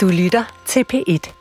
Du 0.00 0.08
lytter 0.08 0.62
til 0.66 0.84
P1. 0.92 1.32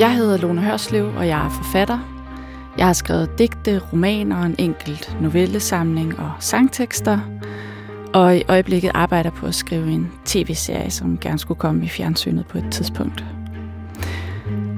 Jeg 0.00 0.16
hedder 0.16 0.36
Lone 0.36 0.62
Hørslev, 0.62 1.06
og 1.16 1.26
jeg 1.26 1.46
er 1.46 1.50
forfatter. 1.50 1.98
Jeg 2.78 2.86
har 2.86 2.92
skrevet 2.92 3.38
digte, 3.38 3.78
romaner, 3.92 4.42
en 4.42 4.54
enkelt 4.58 5.16
novellesamling 5.20 6.18
og 6.18 6.32
sangtekster. 6.40 7.20
Og 8.14 8.36
i 8.36 8.42
øjeblikket 8.48 8.90
arbejder 8.94 9.30
på 9.30 9.46
at 9.46 9.54
skrive 9.54 9.90
en 9.90 10.12
tv-serie, 10.24 10.90
som 10.90 11.18
gerne 11.18 11.38
skulle 11.38 11.58
komme 11.58 11.84
i 11.84 11.88
fjernsynet 11.88 12.46
på 12.46 12.58
et 12.58 12.66
tidspunkt. 12.72 13.24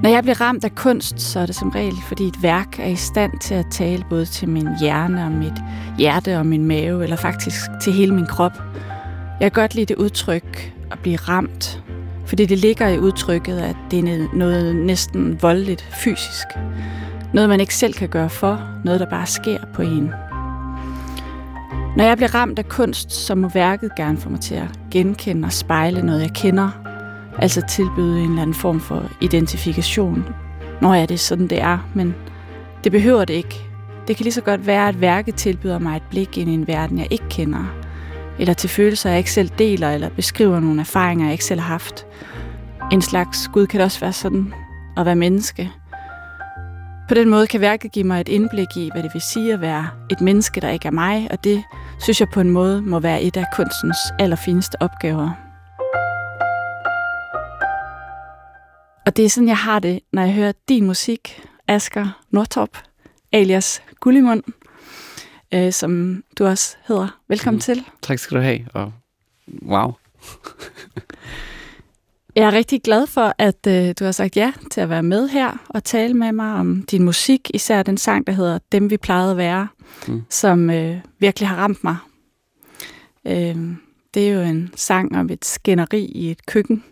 Når 0.03 0.11
jeg 0.11 0.23
bliver 0.23 0.41
ramt 0.41 0.65
af 0.65 0.75
kunst, 0.75 1.21
så 1.21 1.41
er 1.41 1.47
det 1.47 1.55
som 1.55 1.69
regel, 1.69 1.95
fordi 2.09 2.25
et 2.25 2.43
værk 2.43 2.79
er 2.79 2.87
i 2.87 2.97
stand 2.97 3.33
til 3.41 3.55
at 3.55 3.67
tale 3.71 4.05
både 4.11 4.25
til 4.25 4.49
min 4.49 4.69
hjerne 4.81 5.25
og 5.25 5.33
mit 5.33 5.53
hjerte 5.99 6.39
og 6.39 6.47
min 6.47 6.65
mave, 6.65 7.03
eller 7.03 7.17
faktisk 7.17 7.61
til 7.83 7.93
hele 7.93 8.15
min 8.15 8.27
krop. 8.27 8.63
Jeg 9.41 9.53
kan 9.53 9.63
godt 9.63 9.75
lide 9.75 9.87
det 9.87 9.97
udtryk 9.97 10.73
at 10.91 10.99
blive 10.99 11.17
ramt, 11.17 11.83
fordi 12.27 12.47
det 12.47 12.59
ligger 12.59 12.89
i 12.89 12.99
udtrykket, 12.99 13.59
at 13.59 13.77
det 13.91 13.99
er 13.99 14.29
noget 14.35 14.77
næsten 14.77 15.43
voldeligt 15.43 15.89
fysisk. 15.93 16.47
Noget, 17.35 17.49
man 17.49 17.61
ikke 17.61 17.75
selv 17.75 17.95
kan 17.95 18.09
gøre 18.09 18.31
for, 18.31 18.61
noget, 18.85 19.01
der 19.01 19.11
bare 19.11 19.27
sker 19.27 19.59
på 19.75 19.83
en. 19.83 20.11
Når 21.97 22.05
jeg 22.05 22.17
bliver 22.17 22.35
ramt 22.35 22.59
af 22.59 22.69
kunst, 22.69 23.13
så 23.13 23.35
må 23.35 23.49
værket 23.49 23.91
gerne 23.97 24.19
få 24.19 24.29
mig 24.29 24.41
til 24.41 24.55
at 24.55 24.69
genkende 24.91 25.47
og 25.47 25.53
spejle 25.53 26.03
noget, 26.03 26.23
jeg 26.23 26.31
kender, 26.35 26.90
altså 27.41 27.63
tilbyde 27.69 28.21
en 28.21 28.29
eller 28.29 28.43
anden 28.43 28.55
form 28.55 28.81
for 28.81 29.03
identifikation. 29.21 30.25
Når 30.81 30.95
ja, 30.95 31.03
det 31.03 31.11
er 31.11 31.19
sådan, 31.19 31.47
det 31.47 31.61
er, 31.61 31.79
men 31.95 32.15
det 32.85 32.93
behøver 32.93 33.25
det 33.25 33.35
ikke. 33.35 33.61
Det 34.09 34.17
kan 34.17 34.25
lige 34.25 34.33
så 34.33 34.41
godt 34.41 34.67
være, 34.67 34.89
at 34.89 35.01
værket 35.01 35.35
tilbyder 35.35 35.79
mig 35.79 35.97
et 35.97 36.03
blik 36.11 36.39
ind 36.39 36.51
i 36.51 36.55
en 36.55 36.67
verden, 36.67 36.99
jeg 36.99 37.07
ikke 37.11 37.29
kender, 37.31 37.75
eller 38.39 38.55
til 38.55 38.71
følelser, 38.71 39.11
jeg 39.11 39.19
ikke 39.19 39.33
selv 39.33 39.51
deler, 39.59 39.91
eller 39.91 40.09
beskriver 40.09 40.61
nogle 40.61 40.81
erfaringer, 40.81 41.25
jeg 41.25 41.33
ikke 41.33 41.45
selv 41.45 41.61
har 41.61 41.69
haft. 41.69 42.07
En 42.93 43.03
slags 43.03 43.49
Gud 43.53 43.67
kan 43.67 43.79
det 43.79 43.85
også 43.85 44.01
være 44.01 44.13
sådan 44.13 44.55
at 44.97 45.07
være 45.07 45.17
menneske. 45.17 45.71
På 47.09 47.15
den 47.15 47.29
måde 47.29 47.47
kan 47.47 47.61
værket 47.61 47.93
give 47.93 48.05
mig 48.05 48.21
et 48.21 48.29
indblik 48.29 48.77
i, 48.77 48.91
hvad 48.93 49.03
det 49.03 49.11
vil 49.13 49.23
sige 49.23 49.53
at 49.53 49.61
være 49.61 49.89
et 50.11 50.21
menneske, 50.21 50.61
der 50.61 50.69
ikke 50.69 50.89
er 50.89 50.93
mig, 50.93 51.29
og 51.31 51.45
det 51.45 51.63
synes 52.01 52.21
jeg 52.21 52.29
på 52.29 52.41
en 52.41 52.51
måde 52.51 52.83
må 52.83 53.01
være 53.01 53.23
et 53.23 53.37
af 53.37 53.45
kunstens 53.57 53.99
allerfineste 54.19 54.83
opgaver. 54.83 55.50
Og 59.07 59.17
det 59.17 59.25
er 59.25 59.29
sådan, 59.29 59.49
jeg 59.49 59.59
har 59.59 59.79
det, 59.79 60.01
når 60.13 60.23
jeg 60.23 60.35
hører 60.35 60.53
din 60.69 60.87
musik, 60.87 61.43
Asger 61.69 62.23
Nordtop, 62.31 62.79
alias 63.33 63.83
Gullimund, 64.01 64.43
øh, 65.55 65.73
som 65.73 66.23
du 66.39 66.47
også 66.47 66.77
hedder. 66.89 67.21
Velkommen 67.29 67.57
mm. 67.57 67.61
til. 67.61 67.85
Tak 68.03 68.19
skal 68.19 68.37
du 68.37 68.43
have, 68.43 68.61
og 68.75 68.93
wow. 69.63 69.93
jeg 72.37 72.47
er 72.47 72.53
rigtig 72.53 72.83
glad 72.83 73.07
for, 73.07 73.35
at 73.39 73.67
øh, 73.69 73.95
du 73.99 74.05
har 74.05 74.13
sagt 74.13 74.37
ja 74.37 74.53
til 74.71 74.81
at 74.81 74.89
være 74.89 75.03
med 75.03 75.29
her 75.29 75.67
og 75.69 75.85
tale 75.85 76.15
med 76.15 76.33
mig 76.33 76.55
om 76.55 76.83
din 76.83 77.03
musik, 77.03 77.51
især 77.55 77.83
den 77.83 77.97
sang, 77.97 78.27
der 78.27 78.33
hedder 78.33 78.59
Dem 78.73 78.91
vi 78.91 78.97
plejede 78.97 79.31
at 79.31 79.37
være, 79.37 79.69
mm. 80.09 80.23
som 80.31 80.71
øh, 80.71 80.97
virkelig 81.19 81.49
har 81.49 81.57
ramt 81.57 81.85
mig. 81.85 81.97
Øh, 83.27 83.57
det 84.15 84.29
er 84.29 84.35
jo 84.35 84.41
en 84.41 84.73
sang 84.77 85.17
om 85.17 85.31
et 85.31 85.45
skænderi 85.45 86.05
i 86.05 86.31
et 86.31 86.47
køkken, 86.47 86.85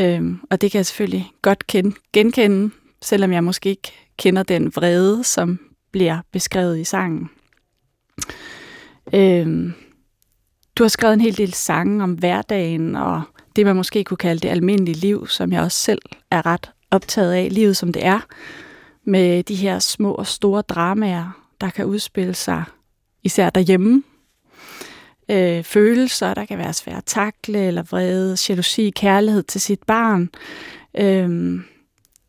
Øhm, 0.00 0.40
og 0.50 0.60
det 0.60 0.70
kan 0.70 0.78
jeg 0.78 0.86
selvfølgelig 0.86 1.30
godt 1.42 1.66
kende, 1.66 1.96
genkende, 2.12 2.70
selvom 3.02 3.32
jeg 3.32 3.44
måske 3.44 3.68
ikke 3.68 3.92
kender 4.16 4.42
den 4.42 4.72
vrede, 4.76 5.24
som 5.24 5.58
bliver 5.92 6.20
beskrevet 6.32 6.78
i 6.78 6.84
sangen. 6.84 7.30
Øhm, 9.14 9.72
du 10.76 10.82
har 10.84 10.88
skrevet 10.88 11.14
en 11.14 11.20
hel 11.20 11.36
del 11.36 11.52
sange 11.52 12.02
om 12.02 12.12
hverdagen 12.12 12.96
og 12.96 13.22
det, 13.56 13.66
man 13.66 13.76
måske 13.76 14.04
kunne 14.04 14.16
kalde 14.16 14.40
det 14.40 14.48
almindelige 14.48 14.98
liv, 14.98 15.26
som 15.26 15.52
jeg 15.52 15.62
også 15.62 15.78
selv 15.78 16.02
er 16.30 16.46
ret 16.46 16.70
optaget 16.90 17.32
af, 17.32 17.48
livet 17.50 17.76
som 17.76 17.92
det 17.92 18.04
er, 18.04 18.20
med 19.04 19.42
de 19.42 19.54
her 19.54 19.78
små 19.78 20.12
og 20.12 20.26
store 20.26 20.62
dramaer, 20.62 21.44
der 21.60 21.70
kan 21.70 21.84
udspille 21.84 22.34
sig 22.34 22.64
især 23.22 23.50
derhjemme, 23.50 24.02
øh, 25.28 25.62
følelser, 25.62 26.34
der 26.34 26.44
kan 26.44 26.58
være 26.58 26.72
svære 26.72 26.96
at 26.96 27.04
takle, 27.04 27.66
eller 27.66 27.82
vrede, 27.82 28.36
jalousi, 28.48 28.90
kærlighed 28.90 29.42
til 29.42 29.60
sit 29.60 29.82
barn. 29.82 30.30
Øh, 30.98 31.60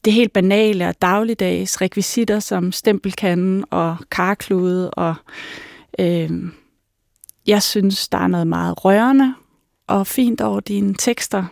det 0.06 0.13
helt 0.13 0.33
banale 0.33 0.88
og 0.88 1.01
dagligdags 1.01 1.81
rekvisitter 1.81 2.39
som 2.39 2.72
stempelkanden 2.72 3.66
og 3.69 3.97
karklude. 4.11 4.89
Og, 4.89 5.16
øh, 6.00 6.29
jeg 7.47 7.63
synes, 7.63 8.07
der 8.07 8.17
er 8.17 8.28
noget 8.28 8.47
meget 8.47 8.85
rørende 8.85 9.34
og 9.88 10.07
fint 10.07 10.41
over 10.41 10.59
dine 10.59 10.94
tekster, 10.94 11.45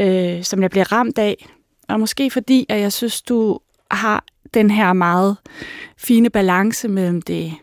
øh, 0.00 0.44
som 0.44 0.62
jeg 0.62 0.70
bliver 0.70 0.92
ramt 0.92 1.18
af. 1.18 1.48
Og 1.88 2.00
måske 2.00 2.30
fordi, 2.30 2.66
at 2.68 2.80
jeg 2.80 2.92
synes, 2.92 3.22
du 3.22 3.58
har 3.90 4.24
den 4.54 4.70
her 4.70 4.92
meget 4.92 5.36
fine 5.96 6.30
balance 6.30 6.88
mellem 6.88 7.22
det 7.22 7.54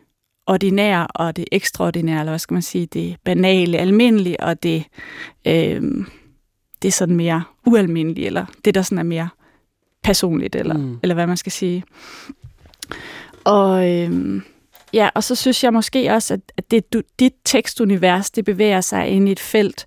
ordinære 0.48 1.08
og 1.08 1.36
det 1.36 1.46
ekstraordinære, 1.52 2.20
eller 2.20 2.32
hvad 2.32 2.40
skal 2.40 2.54
man 2.54 2.62
sige, 2.62 2.86
det 2.86 3.16
banale, 3.24 3.78
almindelige, 3.78 4.40
og 4.40 4.64
det, 4.64 4.84
øh, 5.48 5.82
det 6.82 6.88
er 6.88 6.92
sådan 6.92 7.16
mere 7.16 7.44
ualmindelige, 7.66 8.28
eller 8.28 8.46
det, 8.66 8.76
der 8.76 8.82
sådan 8.82 8.98
er 8.98 9.04
mere 9.04 9.30
personligt, 10.04 10.56
eller, 10.56 10.78
mm. 10.78 11.00
eller 11.04 11.16
hvad 11.16 11.28
man 11.28 11.38
skal 11.38 11.52
sige. 11.52 11.84
Og 13.44 13.90
øh, 13.90 14.42
ja, 14.94 15.10
og 15.16 15.24
så 15.24 15.36
synes 15.36 15.64
jeg 15.64 15.74
måske 15.74 16.12
også, 16.12 16.40
at 16.58 16.72
det, 16.72 16.94
du, 16.94 17.02
dit 17.20 17.34
tekstunivers, 17.46 18.32
det 18.32 18.46
bevæger 18.46 18.82
sig 18.82 19.08
ind 19.08 19.30
i 19.30 19.32
et 19.32 19.40
felt, 19.40 19.86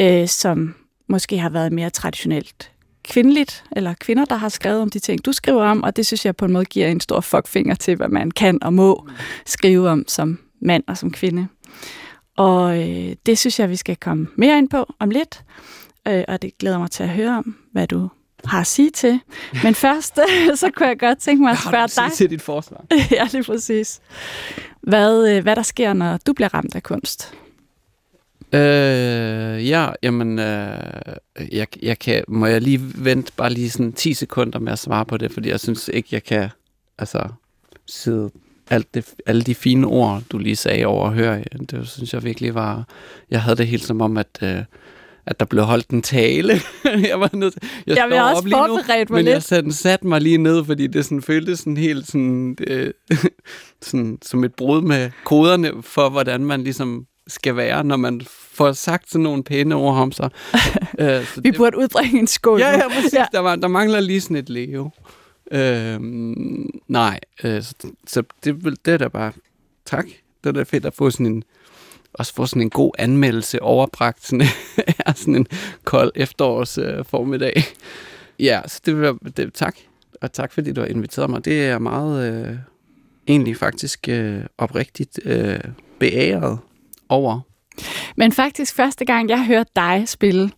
øh, 0.00 0.28
som 0.28 0.74
måske 1.08 1.38
har 1.38 1.50
været 1.50 1.72
mere 1.72 1.90
traditionelt 1.90 2.72
kvindeligt, 3.04 3.64
eller 3.72 3.94
kvinder, 4.00 4.24
der 4.24 4.36
har 4.36 4.48
skrevet 4.48 4.80
om 4.80 4.90
de 4.90 4.98
ting, 4.98 5.24
du 5.24 5.32
skriver 5.32 5.64
om, 5.64 5.82
og 5.82 5.96
det 5.96 6.06
synes 6.06 6.26
jeg 6.26 6.36
på 6.36 6.44
en 6.44 6.52
måde 6.52 6.64
giver 6.64 6.88
en 6.88 7.00
stor 7.00 7.20
fuckfinger 7.20 7.74
til, 7.74 7.96
hvad 7.96 8.08
man 8.08 8.30
kan 8.30 8.62
og 8.62 8.74
må 8.74 9.08
skrive 9.46 9.88
om 9.88 10.04
som 10.08 10.38
mand 10.60 10.84
og 10.88 10.98
som 10.98 11.10
kvinde. 11.10 11.46
Og 12.36 12.78
øh, 12.78 13.16
det 13.26 13.38
synes 13.38 13.60
jeg, 13.60 13.70
vi 13.70 13.76
skal 13.76 13.96
komme 13.96 14.28
mere 14.36 14.58
ind 14.58 14.68
på 14.68 14.86
om 14.98 15.10
lidt, 15.10 15.44
øh, 16.08 16.24
og 16.28 16.42
det 16.42 16.58
glæder 16.58 16.78
mig 16.78 16.90
til 16.90 17.02
at 17.02 17.08
høre 17.08 17.38
om, 17.38 17.56
hvad 17.72 17.86
du 17.86 18.08
har 18.44 18.60
at 18.60 18.66
sige 18.66 18.90
til. 18.90 19.20
Men 19.62 19.74
først, 19.84 20.18
så 20.60 20.70
kunne 20.76 20.88
jeg 20.88 20.98
godt 20.98 21.18
tænke 21.18 21.42
mig 21.42 21.52
at 21.52 21.58
spørge 21.58 21.88
dig. 21.88 21.94
Hvad 21.94 22.02
har 22.02 22.10
du 22.10 22.16
til 22.16 22.30
dit 22.30 22.42
forsvar? 22.42 22.84
ja, 23.10 23.28
lige 23.32 23.44
præcis. 23.44 24.00
Hvad, 24.82 25.28
øh, 25.28 25.42
hvad 25.42 25.56
der 25.56 25.62
sker, 25.62 25.92
når 25.92 26.18
du 26.26 26.32
bliver 26.32 26.54
ramt 26.54 26.74
af 26.74 26.82
kunst? 26.82 27.34
Øh, 28.54 29.68
ja, 29.68 29.88
jamen, 30.02 30.38
øh, 30.38 30.76
jeg, 31.52 31.66
jeg 31.82 31.98
kan, 31.98 32.24
må 32.28 32.46
jeg 32.46 32.60
lige 32.60 32.80
vente 32.94 33.32
bare 33.36 33.50
lige 33.50 33.70
sådan 33.70 33.92
10 33.92 34.14
sekunder 34.14 34.58
med 34.58 34.72
at 34.72 34.78
svare 34.78 35.04
på 35.04 35.16
det, 35.16 35.32
fordi 35.32 35.48
jeg 35.48 35.60
synes 35.60 35.90
ikke, 35.92 36.08
jeg 36.12 36.24
kan, 36.24 36.48
altså, 36.98 37.28
sidde 37.86 38.30
alt 38.70 38.94
det, 38.94 39.14
alle 39.26 39.42
de 39.42 39.54
fine 39.54 39.86
ord, 39.86 40.22
du 40.32 40.38
lige 40.38 40.56
sagde 40.56 40.86
over 40.86 41.06
at 41.06 41.14
høre, 41.14 41.44
det 41.70 41.88
synes 41.88 42.12
jeg 42.12 42.24
virkelig 42.24 42.54
var, 42.54 42.88
jeg 43.30 43.42
havde 43.42 43.56
det 43.56 43.66
helt 43.66 43.84
som 43.84 44.00
om, 44.00 44.16
at, 44.16 44.38
øh, 44.42 44.64
at 45.26 45.40
der 45.40 45.46
blev 45.46 45.64
holdt 45.64 45.88
en 45.88 46.02
tale. 46.02 46.52
jeg 47.10 47.20
var 47.20 47.30
nødt 47.32 47.54
jeg, 47.86 47.96
jeg 47.96 48.06
står 48.10 48.20
også 48.20 48.38
op 48.38 48.44
lige 48.44 48.68
nu, 48.68 49.14
men 49.14 49.24
lidt. 49.24 49.34
jeg 49.34 49.42
satte, 49.42 49.72
satte 49.72 50.06
mig 50.06 50.20
lige 50.20 50.38
ned, 50.38 50.64
fordi 50.64 50.86
det 50.86 51.04
sådan, 51.04 51.22
føltes 51.22 51.58
sådan 51.58 51.76
helt 51.76 52.06
sådan, 52.06 52.56
øh, 52.66 52.92
sådan, 53.82 54.18
som 54.22 54.44
et 54.44 54.54
brud 54.54 54.82
med 54.82 55.10
koderne 55.24 55.82
for, 55.82 56.08
hvordan 56.08 56.44
man 56.44 56.62
ligesom 56.62 57.06
skal 57.26 57.56
være, 57.56 57.84
når 57.84 57.96
man 57.96 58.20
får 58.54 58.72
sagt 58.72 59.10
sådan 59.10 59.22
nogle 59.22 59.44
pæne 59.44 59.74
ord 59.74 59.96
om 59.96 60.12
sig. 60.12 60.30
øh, 60.98 61.26
så 61.26 61.40
Vi 61.40 61.50
det, 61.50 61.56
burde 61.56 61.78
udbringe 61.78 62.18
en 62.18 62.26
skål. 62.26 62.60
Ja, 62.60 62.70
ja, 62.70 62.88
præcis. 62.88 63.14
Ja. 63.14 63.26
Der, 63.32 63.38
var, 63.38 63.56
der 63.56 63.68
mangler 63.68 64.00
lige 64.00 64.20
sådan 64.20 64.36
et 64.36 64.50
leo. 64.50 64.90
Øh, 65.52 66.00
nej, 66.88 67.20
øh, 67.44 67.62
så, 67.62 67.74
så 68.06 68.22
det, 68.44 68.78
det 68.84 68.94
er 68.94 68.98
da 68.98 69.08
bare 69.08 69.32
tak. 69.86 70.06
Det 70.44 70.48
er 70.48 70.52
da 70.52 70.62
fedt 70.62 70.86
at 70.86 70.94
få 70.94 71.10
sådan 71.10 71.26
en 71.26 71.44
også 72.14 72.34
få 72.34 72.46
sådan 72.46 72.62
en 72.62 72.70
god 72.70 72.92
anmeldelse 72.98 73.62
overbragt 73.62 74.26
sådan, 74.26 74.46
sådan 75.14 75.36
en 75.36 75.46
kold 75.84 76.12
efterårs 76.14 76.78
øh, 76.78 77.04
formiddag. 77.04 77.62
Ja, 78.38 78.60
så 78.66 78.80
det 78.86 79.00
vil 79.00 79.36
det, 79.36 79.54
tak. 79.54 79.76
Og 80.20 80.32
tak 80.32 80.52
fordi 80.52 80.72
du 80.72 80.80
har 80.80 80.88
inviteret 80.88 81.30
mig. 81.30 81.44
Det 81.44 81.66
er 81.66 81.78
meget 81.78 82.32
øh, 82.32 82.56
egentlig 83.28 83.56
faktisk 83.56 84.08
øh, 84.08 84.40
oprigtigt 84.58 85.20
øh, 85.24 85.60
beæret 85.98 86.58
over. 87.08 87.40
Men 88.16 88.32
faktisk 88.32 88.74
første 88.74 89.04
gang, 89.04 89.28
jeg 89.28 89.44
hørte 89.44 89.70
dig 89.76 90.02
spille, 90.06 90.50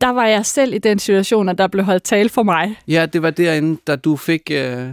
der 0.00 0.08
var 0.08 0.26
jeg 0.26 0.46
selv 0.46 0.74
i 0.74 0.78
den 0.78 0.98
situation, 0.98 1.48
at 1.48 1.58
der 1.58 1.66
blev 1.66 1.84
holdt 1.84 2.02
tale 2.02 2.28
for 2.28 2.42
mig. 2.42 2.76
Ja, 2.88 3.06
det 3.06 3.22
var 3.22 3.30
derinde, 3.30 3.80
da 3.86 3.96
du 3.96 4.16
fik... 4.16 4.50
Øh... 4.50 4.88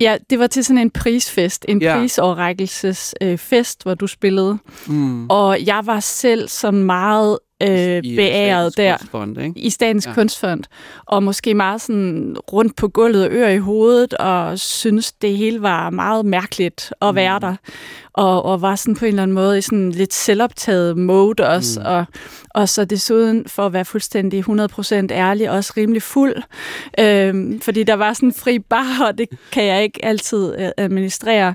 Ja, 0.00 0.16
det 0.30 0.38
var 0.38 0.46
til 0.46 0.64
sådan 0.64 0.78
en 0.78 0.90
prisfest, 0.90 1.64
en 1.68 1.82
ja. 1.82 1.96
prisoverrækkelsesfest, 1.98 3.80
øh, 3.80 3.84
hvor 3.84 3.94
du 3.94 4.06
spillede. 4.06 4.58
Mm. 4.86 5.26
Og 5.26 5.66
jeg 5.66 5.80
var 5.84 6.00
selv 6.00 6.48
sådan 6.48 6.82
meget 6.82 7.38
øh, 7.62 8.00
I 8.04 8.16
beæret 8.16 8.76
der 8.76 8.96
Kunstfond, 8.96 9.38
ikke? 9.40 9.60
i 9.60 9.70
Statens 9.70 10.06
ja. 10.06 10.14
Kunstfond, 10.14 10.64
og 11.06 11.22
måske 11.22 11.54
meget 11.54 11.80
sådan 11.80 12.36
rundt 12.52 12.76
på 12.76 12.88
gulvet 12.88 13.24
og 13.24 13.30
ør 13.32 13.48
i 13.48 13.58
hovedet, 13.58 14.14
og 14.14 14.58
synes 14.58 15.12
det 15.12 15.36
hele 15.36 15.62
var 15.62 15.90
meget 15.90 16.26
mærkeligt 16.26 16.92
at 17.02 17.14
være 17.14 17.38
Mm. 17.38 17.40
der, 17.40 17.54
og, 18.12 18.44
og 18.44 18.62
var 18.62 18.74
sådan 18.76 18.96
på 18.96 19.04
en 19.04 19.08
eller 19.08 19.22
anden 19.22 19.34
måde 19.34 19.58
i 19.58 19.60
sådan 19.60 19.90
lidt 19.90 20.14
selvoptaget 20.14 20.96
mode 20.98 21.48
også, 21.48 21.80
Mm. 21.80 21.86
og, 21.86 22.04
og 22.50 22.68
så 22.68 22.84
desuden, 22.84 23.44
for 23.48 23.66
at 23.66 23.72
være 23.72 23.84
fuldstændig 23.84 24.44
100% 24.48 24.94
ærlig, 25.12 25.50
også 25.50 25.72
rimelig 25.76 26.02
fuld, 26.02 26.36
øhm, 27.00 27.60
fordi 27.60 27.82
der 27.82 27.94
var 27.94 28.12
sådan 28.12 28.32
fri 28.32 28.58
bar, 28.58 29.04
og 29.06 29.18
det 29.18 29.28
kan 29.52 29.64
jeg 29.64 29.82
ikke 29.82 30.04
altid 30.04 30.54
øh, 30.58 30.68
administrere. 30.76 31.54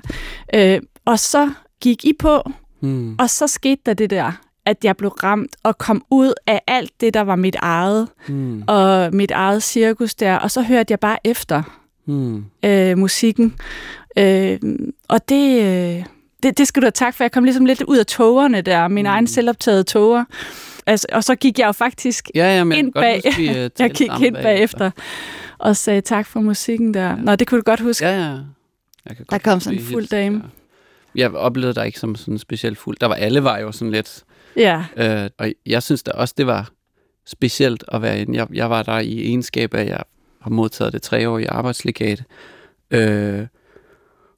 Øh, 0.54 0.80
og 1.04 1.18
så 1.18 1.50
gik 1.80 2.04
I 2.04 2.12
på, 2.18 2.50
Mm. 2.80 3.16
og 3.18 3.30
så 3.30 3.46
skete 3.46 3.80
der 3.86 3.94
det 3.94 4.10
der, 4.10 4.32
at 4.66 4.76
jeg 4.84 4.96
blev 4.96 5.10
ramt 5.10 5.56
og 5.62 5.78
kom 5.78 6.04
ud 6.10 6.32
af 6.46 6.60
alt 6.66 6.90
det, 7.00 7.14
der 7.14 7.20
var 7.20 7.36
mit 7.36 7.56
eget, 7.58 8.08
Mm. 8.28 8.62
og 8.66 9.14
mit 9.14 9.30
eget 9.30 9.62
cirkus 9.62 10.14
der, 10.14 10.36
og 10.36 10.50
så 10.50 10.62
hørte 10.62 10.92
jeg 10.92 11.00
bare 11.00 11.18
efter 11.24 11.62
Mm. 12.06 12.44
øh, 12.64 12.98
musikken. 12.98 13.54
Øh, 14.18 14.58
og 15.08 15.28
det, 15.28 15.62
øh, 15.62 16.04
det, 16.42 16.58
det 16.58 16.68
skal 16.68 16.82
du 16.82 16.84
have 16.84 16.90
tak 16.90 17.14
for. 17.14 17.24
Jeg 17.24 17.32
kom 17.32 17.44
ligesom 17.44 17.64
lidt 17.64 17.82
ud 17.82 17.96
af 17.98 18.06
togerne 18.06 18.60
der, 18.60 18.88
mine 18.88 19.08
mm. 19.08 19.12
egen 19.12 19.26
selvoptagede 19.26 19.82
toger. 19.82 20.24
Altså, 20.86 21.06
og 21.12 21.24
så 21.24 21.34
gik 21.34 21.58
jeg 21.58 21.66
jo 21.66 21.72
faktisk 21.72 22.30
Ja, 22.34 22.56
ja, 22.56 22.64
men 22.64 22.78
ind 22.78 22.92
bag. 22.92 23.20
godt 23.22 23.26
huske, 23.34 23.42
vi, 23.42 23.48
uh, 23.64 23.70
jeg 23.78 23.90
gik 23.90 24.10
ind 24.24 24.34
bagefter 24.34 24.90
og 25.58 25.76
sagde 25.76 26.00
tak 26.00 26.26
for 26.26 26.40
musikken 26.40 26.94
der. 26.94 27.16
Nå, 27.16 27.36
det 27.36 27.46
kunne 27.46 27.58
du 27.58 27.64
godt 27.64 27.80
huske. 27.80 28.06
Ja, 28.06 28.12
ja. 28.20 28.30
Jeg 29.08 29.16
kan 29.16 29.16
Der 29.18 29.24
godt 29.30 29.42
kom 29.42 29.52
huske, 29.54 29.64
sådan 29.64 29.78
en 29.78 29.84
fuld 29.86 30.06
dame. 30.08 30.36
Ja. 30.36 31.20
Jeg 31.20 31.34
oplevede 31.34 31.74
dig 31.74 31.86
ikke 31.86 31.98
som 31.98 32.14
sådan 32.14 32.38
specielt 32.38 32.78
fuld. 32.78 32.96
Der 33.00 33.06
var 33.06 33.14
alle 33.14 33.44
var 33.44 33.58
jo 33.58 33.72
sådan 33.72 33.90
lidt... 33.92 34.22
Ja, 34.56 34.84
Øh, 34.96 35.30
og 35.38 35.52
jeg 35.66 35.82
synes 35.82 36.02
da 36.02 36.10
også, 36.10 36.34
det 36.36 36.46
var 36.46 36.70
specielt 37.26 37.84
at 37.88 38.02
være 38.02 38.20
inde. 38.20 38.38
Jeg, 38.38 38.46
jeg 38.52 38.70
var 38.70 38.82
der 38.82 38.98
i 38.98 39.20
egenskab 39.20 39.74
af, 39.74 39.80
at 39.80 39.88
jeg 39.88 40.02
har 40.40 40.50
modtaget 40.50 40.92
det 40.92 41.02
treårige 41.02 41.50
arbejdslegat. 41.50 42.24
Øh, 42.90 43.46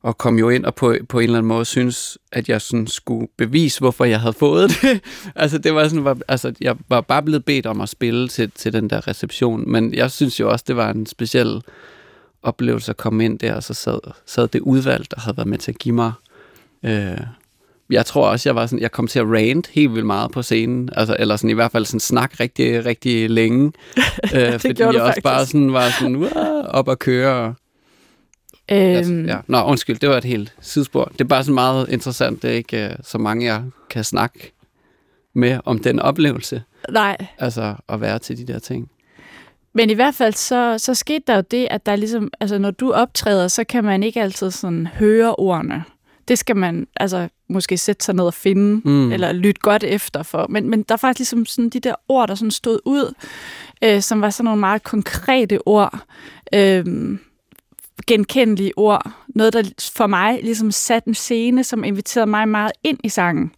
og 0.03 0.19
kom 0.19 0.39
jo 0.39 0.49
ind 0.49 0.65
og 0.65 0.75
på, 0.75 0.97
på 1.09 1.19
en 1.19 1.25
eller 1.25 1.39
anden 1.39 1.49
måde 1.49 1.65
synes, 1.65 2.19
at 2.33 2.49
jeg 2.49 2.61
sådan 2.61 2.87
skulle 2.87 3.29
bevise, 3.37 3.81
hvorfor 3.81 4.05
jeg 4.05 4.21
havde 4.21 4.33
fået 4.33 4.71
det. 4.71 5.01
altså, 5.43 5.59
det 5.59 5.75
var 5.75 5.89
sådan, 5.89 6.05
var, 6.05 6.19
altså, 6.29 6.53
jeg 6.61 6.77
var 6.89 7.01
bare 7.01 7.23
blevet 7.23 7.45
bedt 7.45 7.67
om 7.67 7.81
at 7.81 7.89
spille 7.89 8.29
til, 8.29 8.51
til 8.51 8.73
den 8.73 8.91
der 8.91 9.09
reception, 9.09 9.71
men 9.71 9.95
jeg 9.95 10.11
synes 10.11 10.41
jo 10.41 10.51
også, 10.51 10.65
det 10.69 10.77
var 10.77 10.91
en 10.91 11.07
speciel 11.07 11.63
oplevelse 12.43 12.91
at 12.91 12.97
komme 12.97 13.25
ind 13.25 13.39
der, 13.39 13.55
og 13.55 13.63
så 13.63 13.75
sad, 13.75 13.99
sad 14.27 14.49
det 14.49 14.61
udvalg, 14.61 15.11
der 15.11 15.21
havde 15.21 15.37
været 15.37 15.49
med 15.49 15.59
til 15.59 15.73
at 15.73 15.79
give 15.79 15.95
mig 15.95 16.13
øh, 16.83 17.21
jeg 17.91 18.07
tror 18.07 18.29
også, 18.29 18.49
jeg 18.49 18.57
var 18.57 18.67
sådan, 18.67 18.83
jeg 18.83 18.93
kom 18.93 19.07
til 19.07 19.19
at 19.19 19.27
rant 19.27 19.67
helt 19.67 19.95
vildt 19.95 20.07
meget 20.07 20.31
på 20.31 20.43
scenen, 20.43 20.89
altså, 20.93 21.17
eller 21.19 21.37
sådan 21.37 21.51
i 21.51 21.55
hvert 21.55 21.73
fald 21.73 21.85
sådan 21.85 22.01
snak 22.01 22.41
rigtig, 22.41 22.85
rigtig 22.85 23.31
længe, 23.31 23.73
øh, 24.35 24.59
fordi 24.59 24.83
jeg 24.83 24.89
også 24.89 25.21
bare 25.25 25.35
faktisk. 25.35 25.53
sådan 25.53 25.73
var 25.73 25.91
sådan, 25.99 26.17
uh, 26.17 26.29
op 26.69 26.89
at 26.89 26.99
køre, 26.99 27.55
Altså, 28.69 29.13
øhm, 29.13 29.27
ja. 29.27 29.39
Nå, 29.47 29.63
undskyld, 29.63 29.99
det 29.99 30.09
var 30.09 30.17
et 30.17 30.25
helt 30.25 30.55
sidespor. 30.61 31.05
Det 31.05 31.21
er 31.21 31.25
bare 31.25 31.45
så 31.45 31.53
meget 31.53 31.89
interessant, 31.89 32.43
det 32.43 32.51
er 32.51 32.55
ikke 32.55 32.85
øh, 32.85 32.95
så 33.03 33.19
mange, 33.19 33.47
jeg 33.47 33.63
kan 33.91 34.05
snakke 34.05 34.53
med 35.35 35.61
om 35.65 35.79
den 35.79 36.01
oplevelse. 36.01 36.63
nej. 36.91 37.17
Altså 37.39 37.75
at 37.89 38.01
være 38.01 38.19
til 38.19 38.39
de 38.39 38.53
der 38.53 38.59
ting. 38.59 38.91
Men 39.73 39.91
i 39.91 39.95
hvert 39.95 40.15
fald 40.15 40.33
så, 40.33 40.79
så 40.79 40.95
skete 40.95 41.25
der 41.27 41.35
jo 41.35 41.43
det, 41.51 41.69
at 41.71 41.87
der 41.87 41.97
ligesom, 41.97 42.31
altså 42.41 42.59
når 42.59 42.71
du 42.71 42.93
optræder, 42.93 43.49
så 43.49 43.65
kan 43.65 43.85
man 43.85 44.03
ikke 44.03 44.23
altid 44.23 44.51
sådan 44.51 44.87
høre 44.87 45.35
ordene. 45.35 45.85
Det 46.29 46.39
skal 46.39 46.57
man 46.57 46.87
altså 46.97 47.29
måske 47.49 47.79
sætte 47.79 48.05
sig 48.05 48.15
ned 48.15 48.25
og 48.25 48.35
finde, 48.35 48.81
Mm. 48.85 49.13
eller 49.13 49.33
lytte 49.33 49.61
godt 49.61 49.85
efter 49.85 50.23
for. 50.23 50.47
Men, 50.49 50.71
men 50.71 50.83
der 50.83 50.93
er 50.93 50.97
faktisk 50.97 51.19
ligesom 51.33 51.47
sådan 51.47 51.69
de 51.71 51.81
der 51.81 51.95
ord, 52.09 52.29
der 52.29 52.35
sådan 52.35 52.51
stod 52.51 52.79
ud, 52.85 53.15
øh, 53.85 54.03
som 54.03 54.21
var 54.21 54.31
sådan 54.31 54.45
nogle 54.45 54.61
meget 54.61 54.83
konkrete 54.83 55.59
ord, 55.67 55.99
øh, 56.55 56.85
genkendelige 58.07 58.73
ord. 58.79 59.11
Noget, 59.29 59.53
der 59.53 59.63
for 59.97 60.07
mig 60.07 60.41
ligesom 60.43 60.71
satte 60.71 61.09
en 61.09 61.15
scene, 61.15 61.65
som 61.65 61.85
inviterede 61.85 62.27
mig 62.31 62.49
meget 62.49 62.73
ind 62.85 62.99
i 63.05 63.09
sangen. 63.09 63.53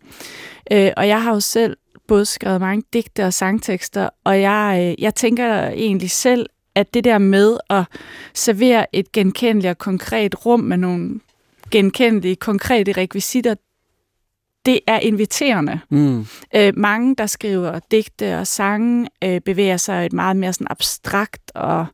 Øh, 0.72 0.90
og 0.96 1.08
jeg 1.08 1.22
har 1.22 1.34
jo 1.34 1.40
selv 1.40 1.76
både 2.08 2.24
skrevet 2.26 2.60
mange 2.60 2.82
digte 2.92 3.24
og 3.24 3.34
sangtekster, 3.34 4.08
og 4.24 4.40
jeg, 4.40 4.86
øh, 4.98 5.02
jeg 5.02 5.14
tænker 5.14 5.68
egentlig 5.68 6.10
selv, 6.10 6.46
at 6.74 6.94
det 6.94 7.04
der 7.04 7.18
med 7.18 7.56
at 7.70 7.84
servere 8.34 8.96
et 8.96 9.12
genkendeligt 9.12 9.70
og 9.70 9.78
konkret 9.78 10.46
rum 10.46 10.60
med 10.60 10.76
nogle 10.76 11.20
genkendelige, 11.70 12.36
konkrete 12.36 12.92
rekvisitter, 12.92 13.54
det 14.66 14.80
er 14.86 14.98
inviterende. 14.98 15.80
Mm. 15.90 16.26
Øh, 16.54 16.72
mange, 16.76 17.16
der 17.16 17.26
skriver 17.26 17.78
digte 17.90 18.38
og 18.38 18.46
sange, 18.46 19.08
øh, 19.24 19.40
bevæger 19.40 19.76
sig 19.76 20.06
et 20.06 20.12
meget 20.12 20.36
mere 20.36 20.52
sådan 20.52 20.66
abstrakt 20.70 21.52
og 21.54 21.86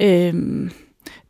øh, 0.00 0.34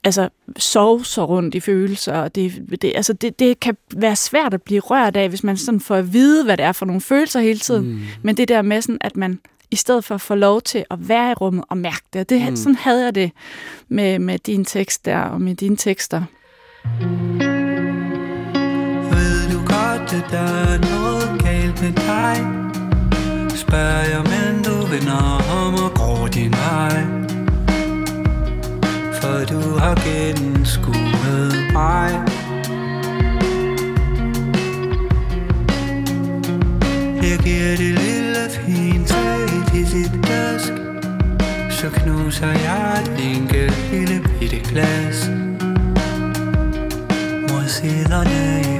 altså 0.04 0.28
sovser 0.56 1.22
rundt 1.22 1.54
i 1.54 1.60
følelser. 1.60 2.12
Og 2.12 2.34
det, 2.34 2.62
det, 2.82 2.92
altså 2.94 3.12
det, 3.12 3.38
det 3.38 3.60
kan 3.60 3.76
være 3.96 4.16
svært 4.16 4.54
at 4.54 4.62
blive 4.62 4.80
rørt 4.80 5.16
af, 5.16 5.28
hvis 5.28 5.44
man 5.44 5.56
sådan 5.56 5.80
får 5.80 5.96
at 5.96 6.12
vide, 6.12 6.44
hvad 6.44 6.56
det 6.56 6.64
er 6.64 6.72
for 6.72 6.86
nogle 6.86 7.00
følelser 7.00 7.40
hele 7.40 7.58
tiden. 7.58 7.88
Mm. 7.88 8.00
Men 8.22 8.36
det 8.36 8.48
der 8.48 8.62
med, 8.62 8.82
sådan, 8.82 8.98
at 9.00 9.16
man 9.16 9.40
i 9.70 9.76
stedet 9.76 10.04
for 10.04 10.14
at 10.14 10.20
få 10.20 10.34
lov 10.34 10.62
til 10.62 10.84
at 10.90 11.08
være 11.08 11.30
i 11.30 11.34
rummet 11.34 11.64
og 11.68 11.78
mærke 11.78 12.04
det. 12.12 12.30
det 12.30 12.50
Mm. 12.50 12.56
Sådan 12.56 12.74
havde 12.74 13.04
jeg 13.04 13.14
det 13.14 13.30
med, 13.88 14.18
med 14.18 14.38
din 14.38 14.64
tekst 14.64 15.04
der 15.04 15.18
og 15.18 15.40
med 15.40 15.54
dine 15.54 15.76
tekster. 15.76 16.22
Ved 17.00 17.25
du 20.10 20.16
der 20.30 20.38
er 20.38 20.78
noget 20.78 21.42
galt 21.44 21.82
med 21.82 21.92
dig? 21.92 22.36
Spørger 23.56 24.04
jeg, 24.12 24.22
men 24.22 24.62
du 24.64 24.86
vender 24.86 25.42
om 25.52 25.74
og 25.74 25.94
går 25.94 26.26
din 26.26 26.50
vej. 26.52 27.04
For 29.20 29.44
du 29.52 29.78
har 29.78 29.94
gennemskuet 30.06 31.54
mig. 31.72 32.10
Jeg 37.22 37.38
giver 37.38 37.76
det 37.76 37.94
lille 38.04 38.50
fint 38.50 39.08
træ 39.08 39.44
i 39.80 39.84
sit 39.84 40.12
glas. 40.22 40.72
Så 41.70 41.90
knuser 41.90 42.50
jeg 42.50 43.02
et 43.02 43.36
enkelt 43.36 43.90
lille 43.92 44.22
bitte 44.40 44.56
glas. 44.56 45.30
Mod 47.48 47.68
siderne 47.68 48.62
i 48.72 48.75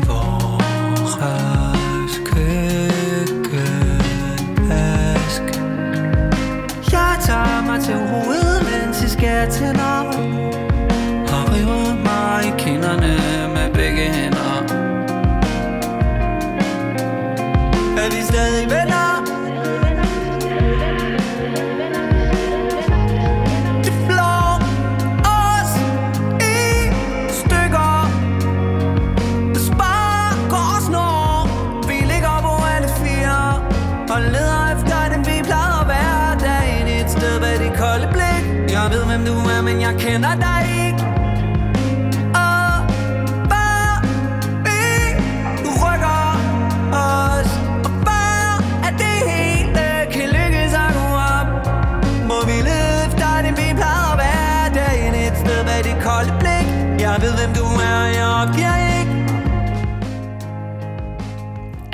mig 7.76 7.84
til 7.84 7.94
hovedet, 7.94 8.62
mens 8.64 9.02
I 9.02 9.08
skal 9.08 9.50
tænder. 9.50 10.00
Og 11.34 11.52
river 11.52 11.94
mig 12.05 12.46
i 12.46 12.52
kinderne? 12.58 13.46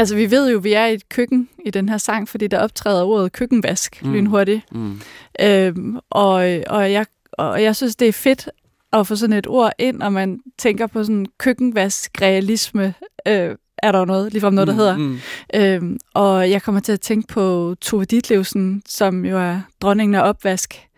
Altså, 0.02 0.16
vi 0.16 0.30
ved 0.30 0.50
jo, 0.50 0.58
at 0.58 0.64
vi 0.64 0.72
er 0.72 0.86
i 0.86 0.94
et 0.94 1.08
køkken 1.08 1.48
i 1.66 1.70
den 1.70 1.88
her 1.88 1.98
sang, 1.98 2.28
fordi 2.28 2.46
der 2.46 2.58
optræder 2.58 3.04
ordet 3.04 3.32
køkkenvask 3.32 4.04
mm. 4.04 4.12
lynhurtigt. 4.12 4.72
Mm. 4.72 5.00
Øhm, 5.40 5.98
og, 6.10 6.34
og, 6.66 6.92
jeg, 6.92 7.06
og 7.32 7.62
jeg 7.62 7.76
synes, 7.76 7.96
det 7.96 8.08
er 8.08 8.12
fedt 8.12 8.48
at 8.92 9.06
få 9.06 9.16
sådan 9.16 9.36
et 9.36 9.46
ord 9.46 9.72
ind, 9.78 9.96
når 9.96 10.08
man 10.08 10.40
tænker 10.58 10.86
på 10.86 11.04
sådan 11.04 11.26
køkkenvask-realisme. 11.38 12.94
Øh, 13.28 13.56
er 13.78 13.92
der 13.92 14.04
noget, 14.04 14.32
ligefrem 14.32 14.54
noget, 14.54 14.68
der 14.68 14.74
hedder. 14.74 14.96
Mm. 14.96 15.18
Øhm, 15.54 15.98
og 16.14 16.50
jeg 16.50 16.62
kommer 16.62 16.80
til 16.80 16.92
at 16.92 17.00
tænke 17.00 17.28
på 17.28 17.74
Tove 17.80 18.04
Ditlevsen, 18.04 18.82
som 18.88 19.24
jo 19.24 19.38
er 19.38 19.60
dronningen 19.80 20.14
af 20.14 20.28
opvask. 20.28 20.88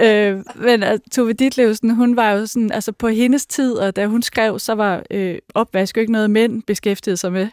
Øh, 0.00 0.42
men 0.54 0.82
altså, 0.82 1.10
Tove 1.12 1.32
Ditlevsen, 1.32 1.90
hun 1.90 2.16
var 2.16 2.30
jo 2.30 2.46
sådan, 2.46 2.72
altså 2.72 2.92
på 2.92 3.08
hendes 3.08 3.46
tid, 3.46 3.72
og 3.72 3.96
da 3.96 4.06
hun 4.06 4.22
skrev, 4.22 4.58
så 4.58 4.74
var 4.74 5.02
øh, 5.10 5.38
opvask 5.54 5.96
jo 5.96 6.00
ikke 6.00 6.12
noget, 6.12 6.30
mænd 6.30 6.62
beskæftigede 6.62 7.16
sig 7.16 7.32
med. 7.32 7.48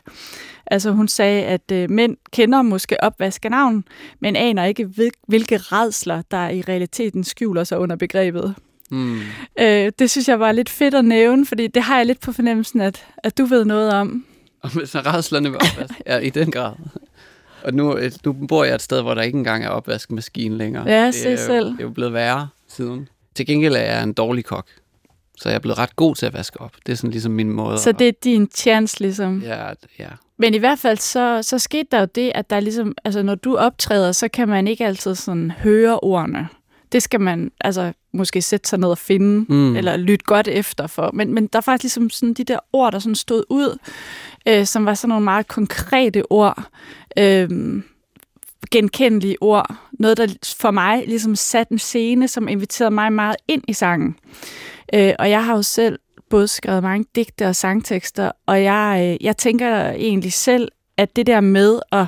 Altså 0.67 0.91
hun 0.91 1.07
sagde, 1.07 1.43
at 1.43 1.71
øh, 1.71 1.89
mænd 1.89 2.17
kender 2.31 2.61
måske 2.61 3.03
opvaskenavn, 3.03 3.83
men 4.19 4.35
aner 4.35 4.65
ikke, 4.65 4.85
hvil- 4.85 5.11
hvilke 5.27 5.57
redsler, 5.57 6.21
der 6.31 6.49
i 6.49 6.61
realiteten 6.61 7.23
skjuler 7.23 7.63
sig 7.63 7.79
under 7.79 7.95
begrebet. 7.95 8.55
Mm. 8.91 9.19
Øh, 9.59 9.91
det 9.99 10.11
synes 10.11 10.27
jeg 10.27 10.39
var 10.39 10.51
lidt 10.51 10.69
fedt 10.69 10.93
at 10.93 11.05
nævne, 11.05 11.45
fordi 11.45 11.67
det 11.67 11.83
har 11.83 11.97
jeg 11.97 12.05
lidt 12.05 12.19
på 12.21 12.31
fornemmelsen, 12.31 12.81
at, 12.81 13.05
at 13.17 13.37
du 13.37 13.45
ved 13.45 13.65
noget 13.65 13.93
om. 13.93 14.25
Med 14.75 14.85
så 14.85 14.99
redslerne 14.99 15.49
ved 15.51 15.55
opvask. 15.55 15.93
ja, 16.07 16.17
i 16.17 16.29
den 16.29 16.51
grad. 16.51 16.73
Og 17.63 17.73
nu, 17.73 17.97
øh, 17.97 18.11
nu 18.25 18.33
bor 18.33 18.63
jeg 18.63 18.75
et 18.75 18.81
sted, 18.81 19.01
hvor 19.01 19.13
der 19.13 19.21
ikke 19.21 19.37
engang 19.37 19.63
er 19.65 19.69
opvaskemaskine 19.69 20.57
længere. 20.57 20.89
Ja, 20.89 21.05
det 21.05 21.15
se 21.15 21.29
er, 21.29 21.35
selv. 21.37 21.65
Det 21.65 21.79
er 21.79 21.83
jo 21.83 21.89
blevet 21.89 22.13
værre 22.13 22.47
siden. 22.67 23.07
Til 23.35 23.45
gengæld 23.45 23.75
er 23.75 23.79
jeg 23.79 24.03
en 24.03 24.13
dårlig 24.13 24.45
kok. 24.45 24.67
Så 25.37 25.49
jeg 25.49 25.55
er 25.55 25.59
blevet 25.59 25.77
ret 25.77 25.95
god 25.95 26.15
til 26.15 26.25
at 26.25 26.33
vaske 26.33 26.61
op. 26.61 26.71
Det 26.85 26.91
er 26.91 26.95
sådan 26.95 27.11
ligesom 27.11 27.31
min 27.31 27.49
måde. 27.49 27.77
Så 27.77 27.91
det 27.91 28.07
er 28.07 28.11
din 28.23 28.49
chance, 28.55 28.99
ligesom. 28.99 29.39
Ja, 29.41 29.67
ja. 29.99 30.07
Men 30.37 30.53
i 30.53 30.57
hvert 30.57 30.79
fald, 30.79 30.97
så, 30.97 31.39
så 31.41 31.59
skete 31.59 31.87
der 31.91 31.99
jo 31.99 32.07
det, 32.15 32.31
at 32.35 32.49
der 32.49 32.59
ligesom, 32.59 32.93
altså 33.05 33.21
når 33.23 33.35
du 33.35 33.57
optræder, 33.57 34.11
så 34.11 34.27
kan 34.27 34.47
man 34.47 34.67
ikke 34.67 34.85
altid 34.85 35.15
sådan 35.15 35.51
høre 35.51 35.99
ordene. 35.99 36.47
Det 36.91 37.03
skal 37.03 37.21
man 37.21 37.51
altså 37.61 37.93
måske 38.13 38.41
sætte 38.41 38.69
sig 38.69 38.79
ned 38.79 38.89
og 38.89 38.97
finde, 38.97 39.45
Mm. 39.53 39.75
eller 39.75 39.97
lytte 39.97 40.25
godt 40.25 40.47
efter 40.47 40.87
for. 40.87 41.11
Men, 41.13 41.33
men 41.33 41.47
der 41.47 41.57
er 41.59 41.61
faktisk 41.61 41.83
ligesom 41.95 42.09
sådan 42.09 42.33
de 42.33 42.43
der 42.43 42.59
ord, 42.73 42.91
der 42.91 42.99
sådan 42.99 43.15
stod 43.15 43.43
ud, 43.49 43.77
øh, 44.47 44.65
som 44.65 44.85
var 44.85 44.93
sådan 44.93 45.09
nogle 45.09 45.23
meget 45.23 45.47
konkrete 45.47 46.23
ord, 46.31 46.63
øh, 47.17 47.49
genkendelige 48.71 49.41
ord. 49.41 49.75
Noget, 49.91 50.17
der 50.17 50.27
for 50.57 50.71
mig 50.71 51.03
ligesom 51.07 51.35
satte 51.35 51.71
en 51.73 51.79
scene, 51.79 52.27
som 52.27 52.47
inviterede 52.47 52.91
mig 52.91 53.13
meget 53.13 53.35
ind 53.47 53.63
i 53.67 53.73
sangen. 53.73 54.15
Øh, 54.93 55.13
og 55.19 55.29
jeg 55.29 55.45
har 55.45 55.55
jo 55.55 55.61
selv 55.61 55.99
både 56.29 56.47
skrevet 56.47 56.83
mange 56.83 57.05
digte 57.15 57.47
og 57.47 57.55
sangtekster, 57.55 58.31
og 58.45 58.63
jeg, 58.63 59.17
øh, 59.21 59.25
jeg 59.25 59.37
tænker 59.37 59.89
egentlig 59.89 60.33
selv, 60.33 60.71
at 60.97 61.15
det 61.15 61.27
der 61.27 61.41
med 61.41 61.79
at 61.91 62.05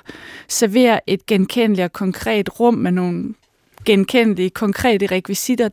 servere 0.48 1.10
et 1.10 1.26
genkendeligt 1.26 1.84
og 1.84 1.94
konkret 1.94 2.60
rum 2.60 2.74
med 2.74 2.92
nogle 2.92 3.34
genkendelige, 3.86 4.50
konkrete 4.50 5.06
rekvisitter, 5.06 5.70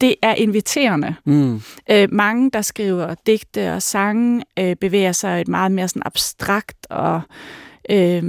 det 0.00 0.14
er 0.22 0.34
inviterende. 0.34 1.14
Mm. 1.24 1.60
Øh, 1.90 2.08
mange, 2.12 2.50
der 2.50 2.62
skriver 2.62 3.14
digte 3.26 3.72
og 3.72 3.82
sange, 3.82 4.44
øh, 4.58 4.76
bevæger 4.76 5.12
sig 5.12 5.40
et 5.40 5.48
meget 5.48 5.72
mere 5.72 5.88
sådan 5.88 6.02
abstrakt 6.06 6.86
og 6.90 7.20
øh, 7.90 8.22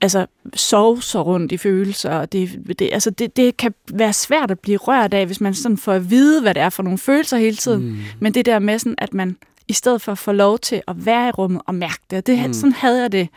altså 0.00 0.26
sovser 0.54 1.20
rundt 1.20 1.52
i 1.52 1.56
følelser. 1.56 2.10
Og 2.10 2.32
det, 2.32 2.50
det, 2.78 2.88
altså 2.92 3.10
det, 3.10 3.36
det 3.36 3.56
kan 3.56 3.74
være 3.92 4.12
svært 4.12 4.50
at 4.50 4.60
blive 4.60 4.78
rørt 4.78 5.14
af, 5.14 5.26
hvis 5.26 5.40
man 5.40 5.54
sådan 5.54 5.78
får 5.78 5.92
at 5.92 6.10
vide, 6.10 6.42
hvad 6.42 6.54
det 6.54 6.62
er 6.62 6.70
for 6.70 6.82
nogle 6.82 6.98
følelser 6.98 7.36
hele 7.36 7.56
tiden. 7.56 7.82
Mm. 7.82 7.98
Men 8.20 8.34
det 8.34 8.46
der 8.46 8.58
med 8.58 8.78
sådan, 8.78 8.94
at 8.98 9.14
man 9.14 9.36
i 9.68 9.72
stedet 9.72 10.02
for 10.02 10.12
at 10.12 10.18
få 10.18 10.32
lov 10.32 10.58
til 10.58 10.82
at 10.88 11.06
være 11.06 11.28
i 11.28 11.30
rummet 11.30 11.62
og 11.66 11.74
mærke 11.74 12.00
det, 12.10 12.26
det 12.26 12.46
mm. 12.46 12.52
sådan 12.52 12.72
havde 12.72 13.02
jeg 13.02 13.12
det 13.12 13.28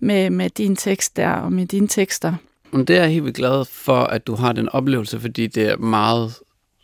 med, 0.00 0.30
med 0.30 0.50
din 0.50 0.76
tekst 0.76 1.16
der 1.16 1.30
og 1.30 1.52
med 1.52 1.66
dine 1.66 1.88
tekster. 1.88 2.34
Men 2.70 2.84
det 2.84 2.96
er 2.96 3.00
jeg 3.00 3.10
helt 3.10 3.24
vildt 3.24 3.36
glad 3.36 3.64
for, 3.64 4.02
at 4.02 4.26
du 4.26 4.34
har 4.34 4.52
den 4.52 4.68
oplevelse, 4.68 5.20
fordi 5.20 5.46
det 5.46 5.68
er 5.68 5.76
meget 5.76 6.34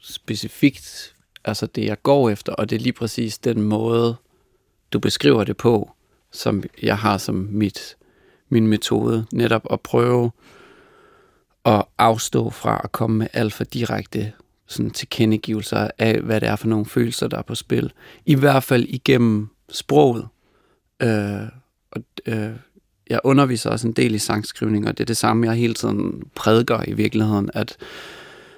specifikt, 0.03 1.15
altså 1.45 1.67
det, 1.67 1.85
jeg 1.85 2.03
går 2.03 2.31
efter, 2.31 2.53
og 2.53 2.71
det 2.71 2.77
er 2.77 2.81
lige 2.81 2.93
præcis 2.93 3.39
den 3.39 3.63
måde, 3.63 4.17
du 4.93 4.99
beskriver 4.99 5.45
det 5.45 5.57
på, 5.57 5.91
som 6.33 6.63
jeg 6.83 6.99
har 6.99 7.19
som 7.19 7.49
mit, 7.51 7.97
min 8.49 8.67
metode, 8.67 9.27
netop 9.33 9.67
at 9.71 9.81
prøve 9.81 10.31
at 11.65 11.85
afstå 11.99 12.51
fra 12.51 12.81
at 12.85 12.93
komme 12.93 13.19
med 13.19 13.27
alt 13.33 13.53
for 13.53 13.65
direkte 13.65 14.33
sådan 14.67 14.91
tilkendegivelser 14.91 15.91
af, 15.99 16.21
hvad 16.21 16.41
det 16.41 16.49
er 16.49 16.57
for 16.57 16.69
nogle 16.69 16.87
følelser, 16.87 17.29
der 17.29 17.39
er 17.39 17.43
på 17.43 17.55
spil. 17.55 17.93
I 18.25 18.35
hvert 18.35 18.63
fald 18.63 18.85
igennem 18.89 19.49
sproget. 19.69 20.29
Øh, 21.03 21.43
og, 21.91 22.03
øh, 22.27 22.51
jeg 23.11 23.21
underviser 23.25 23.71
også 23.71 23.87
en 23.87 23.93
del 23.93 24.15
i 24.15 24.19
sangskrivning, 24.19 24.89
og 24.89 24.99
det 24.99 25.05
er 25.05 25.07
det 25.07 25.17
samme, 25.17 25.47
jeg 25.47 25.57
hele 25.57 25.75
tiden 25.75 26.23
prædiker 26.35 26.89
i 26.89 26.93
virkeligheden, 26.93 27.51
at, 27.55 27.77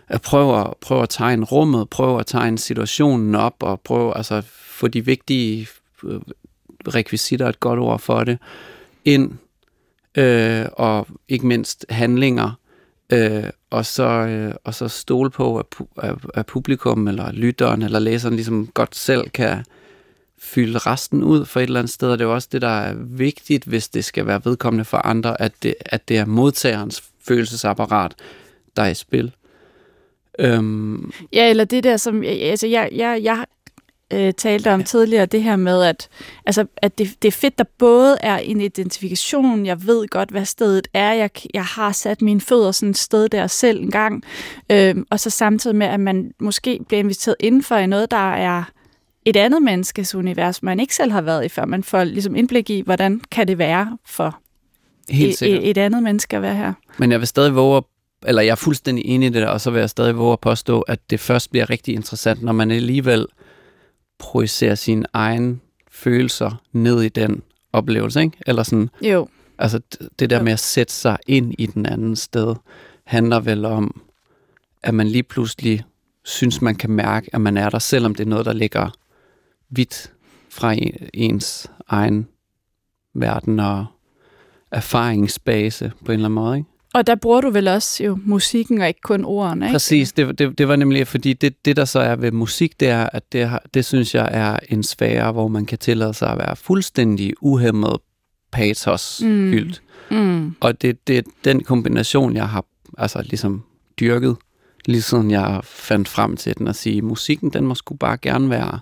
at 0.09 0.23
prøve, 0.23 0.61
at 0.61 0.75
prøve 0.80 1.02
at 1.02 1.09
tegne 1.09 1.45
rummet, 1.45 1.90
prøve 1.90 2.21
at 2.21 2.26
tegne 2.26 2.59
situationen 2.59 3.35
op, 3.35 3.57
og 3.61 3.80
prøve 3.80 4.16
altså 4.16 4.42
få 4.50 4.88
de 4.88 5.04
vigtige 5.04 5.68
øh, 6.04 6.21
rekvisitter, 6.88 7.49
et 7.49 7.61
godt 7.61 7.80
ord 7.80 7.99
for 7.99 8.25
det, 8.25 8.38
ind, 9.04 9.33
øh, 10.18 10.66
og 10.72 11.06
ikke 11.28 11.46
mindst 11.46 11.87
handlinger, 11.90 12.50
øh, 13.12 13.44
og, 13.70 13.87
så, 13.87 14.04
øh, 14.04 14.54
og 14.64 14.75
så 14.75 14.88
stole 14.88 15.30
på, 15.30 15.58
at, 15.58 15.66
pu- 15.76 16.00
at, 16.02 16.14
at 16.34 16.46
publikum, 16.46 17.08
eller 17.08 17.32
lytteren, 17.32 17.82
eller 17.82 17.98
læseren 17.98 18.34
ligesom 18.34 18.66
godt 18.66 18.96
selv 18.96 19.30
kan 19.30 19.64
fylde 20.40 20.78
resten 20.78 21.22
ud 21.22 21.44
for 21.44 21.60
et 21.60 21.64
eller 21.64 21.80
andet 21.80 21.92
sted, 21.92 22.10
og 22.10 22.18
det 22.18 22.25
er 22.25 22.28
jo 22.28 22.34
også 22.34 22.48
det, 22.52 22.62
der 22.62 22.68
er 22.68 22.94
vigtigt, 22.96 23.64
hvis 23.64 23.88
det 23.88 24.04
skal 24.04 24.26
være 24.26 24.40
vedkommende 24.44 24.84
for 24.84 24.96
andre, 24.98 25.40
at 25.42 25.52
det, 25.62 25.75
at 25.80 26.08
det 26.08 26.18
er 26.18 26.25
modtagerens 26.25 27.04
følelsesapparat, 27.28 28.14
der 28.76 28.82
er 28.82 28.88
i 28.88 28.94
spil. 28.94 29.32
Øhm, 30.38 31.12
Ja, 31.32 31.50
eller 31.50 31.64
det 31.64 31.84
der, 31.84 31.96
som 31.96 32.22
altså 32.26 32.66
jeg, 32.66 32.88
jeg, 32.92 33.20
jeg 33.22 33.44
øh, 34.12 34.32
talte 34.32 34.72
om 34.72 34.80
ja. 34.80 34.86
tidligere, 34.86 35.26
det 35.26 35.42
her 35.42 35.56
med, 35.56 35.82
at, 35.82 36.08
altså, 36.46 36.66
at 36.76 36.98
det, 36.98 37.22
det 37.22 37.28
er 37.28 37.32
fedt, 37.32 37.58
der 37.58 37.64
både 37.78 38.16
er 38.20 38.36
en 38.38 38.60
identifikation, 38.60 39.66
jeg 39.66 39.86
ved 39.86 40.08
godt, 40.08 40.30
hvad 40.30 40.44
stedet 40.44 40.88
er, 40.94 41.12
jeg, 41.12 41.30
jeg 41.54 41.64
har 41.64 41.92
sat 41.92 42.22
mine 42.22 42.40
fødder 42.40 42.72
sådan 42.72 42.90
et 42.90 42.98
sted 42.98 43.28
der 43.28 43.46
selv 43.46 43.80
en 43.80 43.90
gang, 43.90 44.24
øh, 44.70 44.94
og 45.10 45.20
så 45.20 45.30
samtidig 45.30 45.76
med, 45.76 45.86
at 45.86 46.00
man 46.00 46.30
måske 46.40 46.80
bliver 46.88 46.98
inviteret 46.98 47.36
indenfor 47.40 47.76
i 47.76 47.86
noget, 47.86 48.10
der 48.10 48.32
er 48.32 48.64
et 49.24 49.36
andet 49.36 49.62
menneskes 49.62 50.14
univers, 50.14 50.62
man 50.62 50.80
ikke 50.80 50.94
selv 50.94 51.12
har 51.12 51.20
været 51.20 51.44
i 51.44 51.48
før. 51.48 51.64
Man 51.64 51.82
får 51.82 52.04
ligesom 52.04 52.36
indblik 52.36 52.70
i, 52.70 52.80
hvordan 52.80 53.20
kan 53.30 53.48
det 53.48 53.58
være 53.58 53.98
for 54.06 54.38
helt 55.10 55.42
et, 55.42 55.54
et, 55.54 55.70
et 55.70 55.78
andet 55.78 56.02
menneske 56.02 56.36
at 56.36 56.42
være 56.42 56.54
her. 56.54 56.72
Men 56.98 57.12
jeg 57.12 57.20
vil 57.20 57.28
stadig 57.28 57.54
våge, 57.54 57.82
eller 58.26 58.42
jeg 58.42 58.50
er 58.50 58.54
fuldstændig 58.54 59.04
enig 59.06 59.26
i 59.26 59.30
det 59.30 59.42
der, 59.42 59.48
og 59.48 59.60
så 59.60 59.70
vil 59.70 59.80
jeg 59.80 59.90
stadig 59.90 60.18
våge 60.18 60.32
at 60.32 60.40
påstå, 60.40 60.80
at 60.80 60.98
det 61.10 61.20
først 61.20 61.50
bliver 61.50 61.70
rigtig 61.70 61.94
interessant, 61.94 62.42
når 62.42 62.52
man 62.52 62.70
alligevel 62.70 63.26
projicerer 64.18 64.75
sine 64.75 65.04
egne 65.12 65.58
følelser 65.90 66.62
ned 66.72 67.02
i 67.02 67.08
den 67.08 67.42
oplevelse, 67.72 68.20
ikke? 68.20 68.37
Eller 68.46 68.62
sådan, 68.62 68.90
Jo, 69.02 69.28
altså 69.58 69.80
det 70.18 70.30
der 70.30 70.42
med 70.42 70.52
at 70.52 70.58
sætte 70.60 70.92
sig 70.92 71.18
ind 71.26 71.54
i 71.58 71.66
den 71.66 71.87
anden 71.87 72.16
sted, 72.16 72.54
handler 73.04 73.40
vel 73.40 73.64
om, 73.64 74.00
at 74.82 74.94
man 74.94 75.08
lige 75.08 75.22
pludselig 75.22 75.84
synes, 76.25 76.62
man 76.62 76.75
kan 76.75 76.90
mærke, 76.90 77.30
at 77.34 77.40
man 77.40 77.56
er 77.56 77.70
der, 77.70 77.78
selvom 77.78 78.14
det 78.14 78.25
er 78.25 78.28
noget, 78.28 78.46
der 78.46 78.52
ligger 78.52 78.90
vidt 79.70 80.12
fra 80.50 80.72
en- 80.72 81.08
ens 81.14 81.70
egen 81.88 82.28
verden 83.14 83.60
og 83.60 83.87
erfaringsbase 84.70 85.92
på 86.04 86.12
en 86.12 86.12
eller 86.12 86.25
anden 86.28 86.34
måde, 86.34 86.56
ikke? 86.58 86.68
Og 86.95 87.07
der 87.07 87.14
bruger 87.14 87.40
du 87.40 87.50
vel 87.50 87.68
også 87.68 88.04
jo 88.04 88.18
musikken 88.25 88.80
og 88.80 88.88
ikke 88.88 89.00
kun 89.00 89.25
ordene, 89.25 89.66
ikke? 89.66 89.75
Præcis, 89.75 90.12
det, 90.12 90.38
det, 90.38 90.59
det 90.59 90.68
var 90.68 90.76
nemlig, 90.76 91.07
fordi 91.07 91.33
det, 91.33 91.64
det 91.64 91.76
der 91.76 91.85
så 91.85 92.00
er 92.00 92.16
ved 92.16 92.33
musik, 92.33 92.80
det 92.80 92.88
er, 92.88 93.09
at 93.12 93.33
det, 93.33 93.59
det 93.75 93.85
synes 93.85 94.14
jeg 94.14 94.28
er 94.33 94.59
en 94.68 94.83
sfære, 94.83 95.33
hvor 95.33 95.49
man 95.49 95.66
kan 95.66 95.78
tillade 95.78 96.14
sig 96.14 96.30
at 96.30 96.38
være 96.38 96.57
fuldstændig 96.57 97.35
uhemmet 97.40 97.97
patos 98.52 99.18
fyldt. 99.23 99.83
Mm. 100.11 100.54
Og 100.61 100.83
det, 100.83 101.09
det 101.09 101.18
er 101.18 101.23
den 101.45 101.64
kombination, 101.64 102.37
jeg 102.37 102.49
har 102.49 102.64
altså 102.99 103.23
ligesom 103.23 103.64
dyrket, 104.00 104.37
lige 104.87 105.02
siden 105.02 105.30
jeg 105.30 105.61
fandt 105.64 106.09
frem 106.09 106.37
til 106.37 106.59
den 106.59 106.68
at 106.68 106.76
sige, 106.76 107.02
musikken, 107.02 107.50
den 107.50 107.66
må 107.66 107.75
sgu 107.75 107.95
bare 107.95 108.16
gerne 108.16 108.50
være 108.50 108.80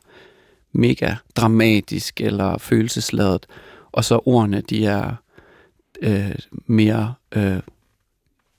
mega 0.72 1.14
dramatisk 1.36 2.20
eller 2.20 2.58
følelsesladet, 2.58 3.46
og 3.92 4.04
så 4.04 4.20
ordene, 4.24 4.60
de 4.60 4.86
er 4.86 5.14
øh, 6.02 6.34
mere, 6.66 7.14
øh, 7.36 7.58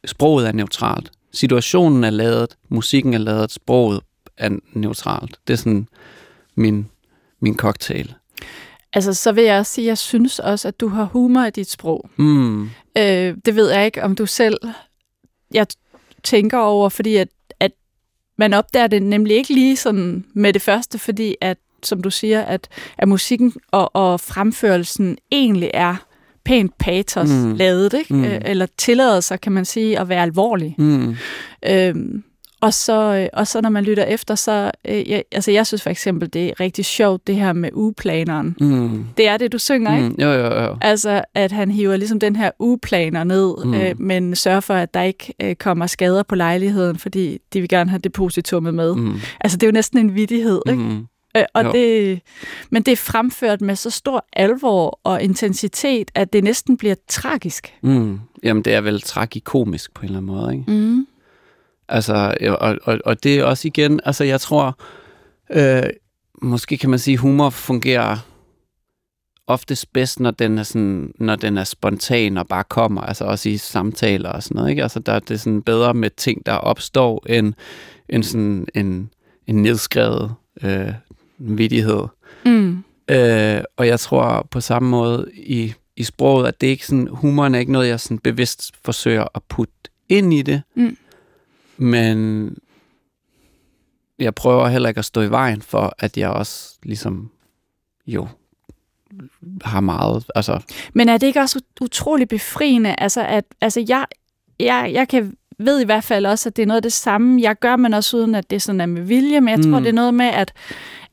sproget 0.07 0.47
er 0.47 0.51
neutralt. 0.51 1.11
Situationen 1.33 2.03
er 2.03 2.09
lavet, 2.09 2.57
musikken 2.69 3.13
er 3.13 3.17
lavet, 3.17 3.51
sproget 3.51 4.01
er 4.37 4.49
neutralt. 4.73 5.39
Det 5.47 5.53
er 5.53 5.57
sådan 5.57 5.87
min, 6.55 6.89
min 7.39 7.57
cocktail. 7.57 8.13
Altså, 8.93 9.13
så 9.13 9.31
vil 9.31 9.43
jeg 9.43 9.59
også 9.59 9.73
sige, 9.73 9.85
at 9.85 9.87
jeg 9.87 9.97
synes 9.97 10.39
også, 10.39 10.67
at 10.67 10.79
du 10.79 10.87
har 10.87 11.03
humor 11.03 11.43
i 11.43 11.49
dit 11.49 11.69
sprog. 11.69 12.09
Mm. 12.17 12.63
Øh, 12.97 13.37
det 13.45 13.55
ved 13.55 13.71
jeg 13.71 13.85
ikke, 13.85 14.03
om 14.03 14.15
du 14.15 14.25
selv 14.25 14.57
jeg 15.53 15.67
tænker 16.23 16.57
over, 16.57 16.89
fordi 16.89 17.15
at, 17.15 17.27
at 17.59 17.71
man 18.37 18.53
opdager 18.53 18.87
det 18.87 19.03
nemlig 19.03 19.35
ikke 19.35 19.53
lige 19.53 19.77
sådan 19.77 20.25
med 20.33 20.53
det 20.53 20.61
første, 20.61 20.99
fordi 20.99 21.35
at, 21.41 21.57
som 21.83 22.01
du 22.01 22.09
siger, 22.09 22.41
at, 22.41 22.67
at 22.97 23.07
musikken 23.07 23.53
og, 23.71 23.95
og 23.95 24.19
fremførelsen 24.19 25.17
egentlig 25.31 25.71
er 25.73 25.95
pænt 26.47 26.77
patos 26.79 27.29
Mm. 27.29 27.35
mm. 27.49 27.53
lavet, 27.55 27.93
ikke? 27.93 28.13
Mm. 28.13 28.19
Mm. 28.19 28.25
eller 28.45 28.65
tillader 28.77 29.19
sig, 29.19 29.41
kan 29.41 29.51
man 29.51 29.65
sige, 29.65 29.99
at 29.99 30.09
være 30.09 30.21
alvorlig. 30.21 30.75
Mm. 30.77 31.15
Øhm, 31.69 32.23
og 32.61 32.73
så, 32.73 33.15
øh, 33.15 33.27
og 33.33 33.47
så 33.47 33.61
når 33.61 33.69
man 33.69 33.83
lytter 33.83 34.03
efter, 34.03 34.35
så, 34.35 34.71
øh, 34.87 35.09
jeg, 35.09 35.23
altså 35.31 35.51
jeg 35.51 35.67
synes 35.67 35.81
for 35.81 35.89
eksempel, 35.89 36.33
det 36.33 36.45
er 36.47 36.59
rigtig 36.59 36.85
sjovt, 36.85 37.27
det 37.27 37.35
her 37.35 37.53
med 37.53 37.69
ugeplaneren. 37.73 38.55
Mm. 38.61 39.05
Det 39.17 39.27
er 39.27 39.37
det, 39.37 39.51
du 39.51 39.57
synger, 39.57 39.95
ikke? 39.97 40.09
Mm. 40.09 40.15
Jo, 40.21 40.27
jo, 40.31 40.61
jo. 40.63 40.77
Altså, 40.81 41.21
at 41.35 41.51
han 41.51 41.71
hiver 41.71 41.95
ligesom 41.97 42.19
den 42.19 42.35
her 42.35 42.51
ugeplaner 42.59 43.23
ned, 43.23 43.53
Mm. 43.63 43.69
mm. 43.69 43.75
øh, 43.75 43.99
men 44.01 44.35
sørger 44.35 44.59
for, 44.59 44.73
at 44.73 44.93
der 44.93 45.01
ikke 45.01 45.33
øh, 45.43 45.55
kommer 45.55 45.87
skader 45.87 46.23
på 46.23 46.35
lejligheden, 46.35 46.97
fordi 46.97 47.37
de 47.53 47.59
vil 47.59 47.69
gerne 47.69 47.89
have 47.89 47.99
depositummet 47.99 48.73
med. 48.73 48.95
Mm. 48.95 49.01
Mm. 49.01 49.13
Altså, 49.41 49.57
det 49.57 49.63
er 49.63 49.67
jo 49.67 49.73
næsten 49.73 49.99
en 49.99 50.15
vidighed, 50.15 50.61
ikke? 50.69 50.83
Mm. 50.83 51.05
Øh, 51.37 51.43
og 51.53 51.63
Jo. 51.63 51.71
det, 51.71 52.21
men 52.69 52.83
det 52.83 52.91
er 52.91 52.95
fremført 52.95 53.61
med 53.61 53.75
så 53.75 53.89
stor 53.89 54.25
alvor 54.33 54.99
og 55.03 55.21
intensitet, 55.21 56.11
at 56.15 56.33
det 56.33 56.43
næsten 56.43 56.77
bliver 56.77 56.95
tragisk. 57.07 57.73
Mm. 57.83 58.19
Jamen, 58.43 58.63
det 58.63 58.73
er 58.73 58.81
vel 58.81 59.01
tragikomisk 59.01 59.93
på 59.93 60.01
en 60.01 60.05
eller 60.05 60.17
anden 60.19 60.35
måde, 60.35 60.53
ikke? 60.53 60.71
Mm. 60.71 61.07
Altså, 61.89 62.35
og, 62.59 62.77
og, 62.83 62.99
og 63.05 63.23
det 63.23 63.39
er 63.39 63.43
også 63.43 63.67
igen, 63.67 63.99
altså 64.05 64.23
jeg 64.23 64.41
tror, 64.41 64.77
øh, 65.51 65.83
måske 66.41 66.77
kan 66.77 66.89
man 66.89 66.99
sige, 66.99 67.17
humor 67.17 67.49
fungerer 67.49 68.17
oftest 69.47 69.93
bedst, 69.93 70.19
når 70.19 70.31
den 70.31 70.57
er 70.57 70.63
sådan, 70.63 71.13
når 71.19 71.35
den 71.35 71.57
er 71.57 71.63
spontan 71.63 72.37
og 72.37 72.47
bare 72.47 72.63
kommer, 72.63 73.01
altså 73.01 73.25
også 73.25 73.49
i 73.49 73.57
samtaler 73.57 74.29
og 74.29 74.43
sådan 74.43 74.55
noget, 74.55 74.69
ikke? 74.69 74.83
Altså 74.83 74.99
der 74.99 75.13
er 75.13 75.19
det 75.19 75.39
sådan 75.39 75.61
bedre 75.61 75.93
med 75.93 76.09
ting, 76.09 76.45
der 76.45 76.53
opstår, 76.53 77.25
end, 77.29 77.53
end 78.09 78.23
sådan 78.23 78.67
en, 78.75 79.09
en 79.47 79.55
nedskrevet 79.61 80.33
øh, 80.63 80.91
vidighed. 81.37 82.03
Mm. 82.45 82.83
Øh, 83.09 83.61
og 83.77 83.87
jeg 83.87 83.99
tror 83.99 84.47
på 84.51 84.61
samme 84.61 84.89
måde 84.89 85.31
i, 85.33 85.73
i 85.95 86.03
sproget, 86.03 86.47
at 86.47 86.61
det 86.61 86.67
ikke 86.67 86.85
sådan, 86.85 87.07
humoren 87.07 87.55
er 87.55 87.59
ikke 87.59 87.71
noget, 87.71 87.87
jeg 87.87 87.99
sådan 87.99 88.19
bevidst 88.19 88.71
forsøger 88.85 89.25
at 89.35 89.43
putte 89.49 89.73
ind 90.09 90.33
i 90.33 90.41
det. 90.41 90.61
Mm. 90.75 90.97
Men 91.77 92.57
jeg 94.19 94.35
prøver 94.35 94.67
heller 94.67 94.89
ikke 94.89 94.99
at 94.99 95.05
stå 95.05 95.21
i 95.21 95.29
vejen 95.31 95.61
for, 95.61 95.95
at 95.99 96.17
jeg 96.17 96.29
også 96.29 96.77
ligesom 96.83 97.31
jo 98.07 98.27
har 99.61 99.79
meget, 99.81 100.25
altså 100.35 100.59
Men 100.93 101.09
er 101.09 101.17
det 101.17 101.27
ikke 101.27 101.39
også 101.39 101.59
ut- 101.59 101.81
utrolig 101.83 102.27
befriende? 102.27 102.95
Altså, 102.97 103.25
at, 103.25 103.45
altså 103.61 103.85
jeg, 103.87 104.05
jeg, 104.59 104.89
jeg 104.93 105.07
kan 105.07 105.33
ved 105.59 105.81
i 105.81 105.85
hvert 105.85 106.03
fald 106.03 106.25
også, 106.25 106.49
at 106.49 106.55
det 106.55 106.61
er 106.61 106.67
noget 106.67 106.77
af 106.77 106.81
det 106.83 106.93
samme, 106.93 107.41
jeg 107.41 107.59
gør, 107.59 107.75
men 107.75 107.93
også 107.93 108.17
uden, 108.17 108.35
at 108.35 108.49
det 108.49 108.61
sådan 108.61 108.81
er 108.81 108.85
med 108.85 109.01
vilje. 109.01 109.41
Men 109.41 109.49
jeg 109.49 109.63
tror, 109.63 109.77
Mm. 109.79 109.83
det 109.83 109.89
er 109.89 109.93
noget 109.93 110.13
med, 110.13 110.25
at, 110.25 110.53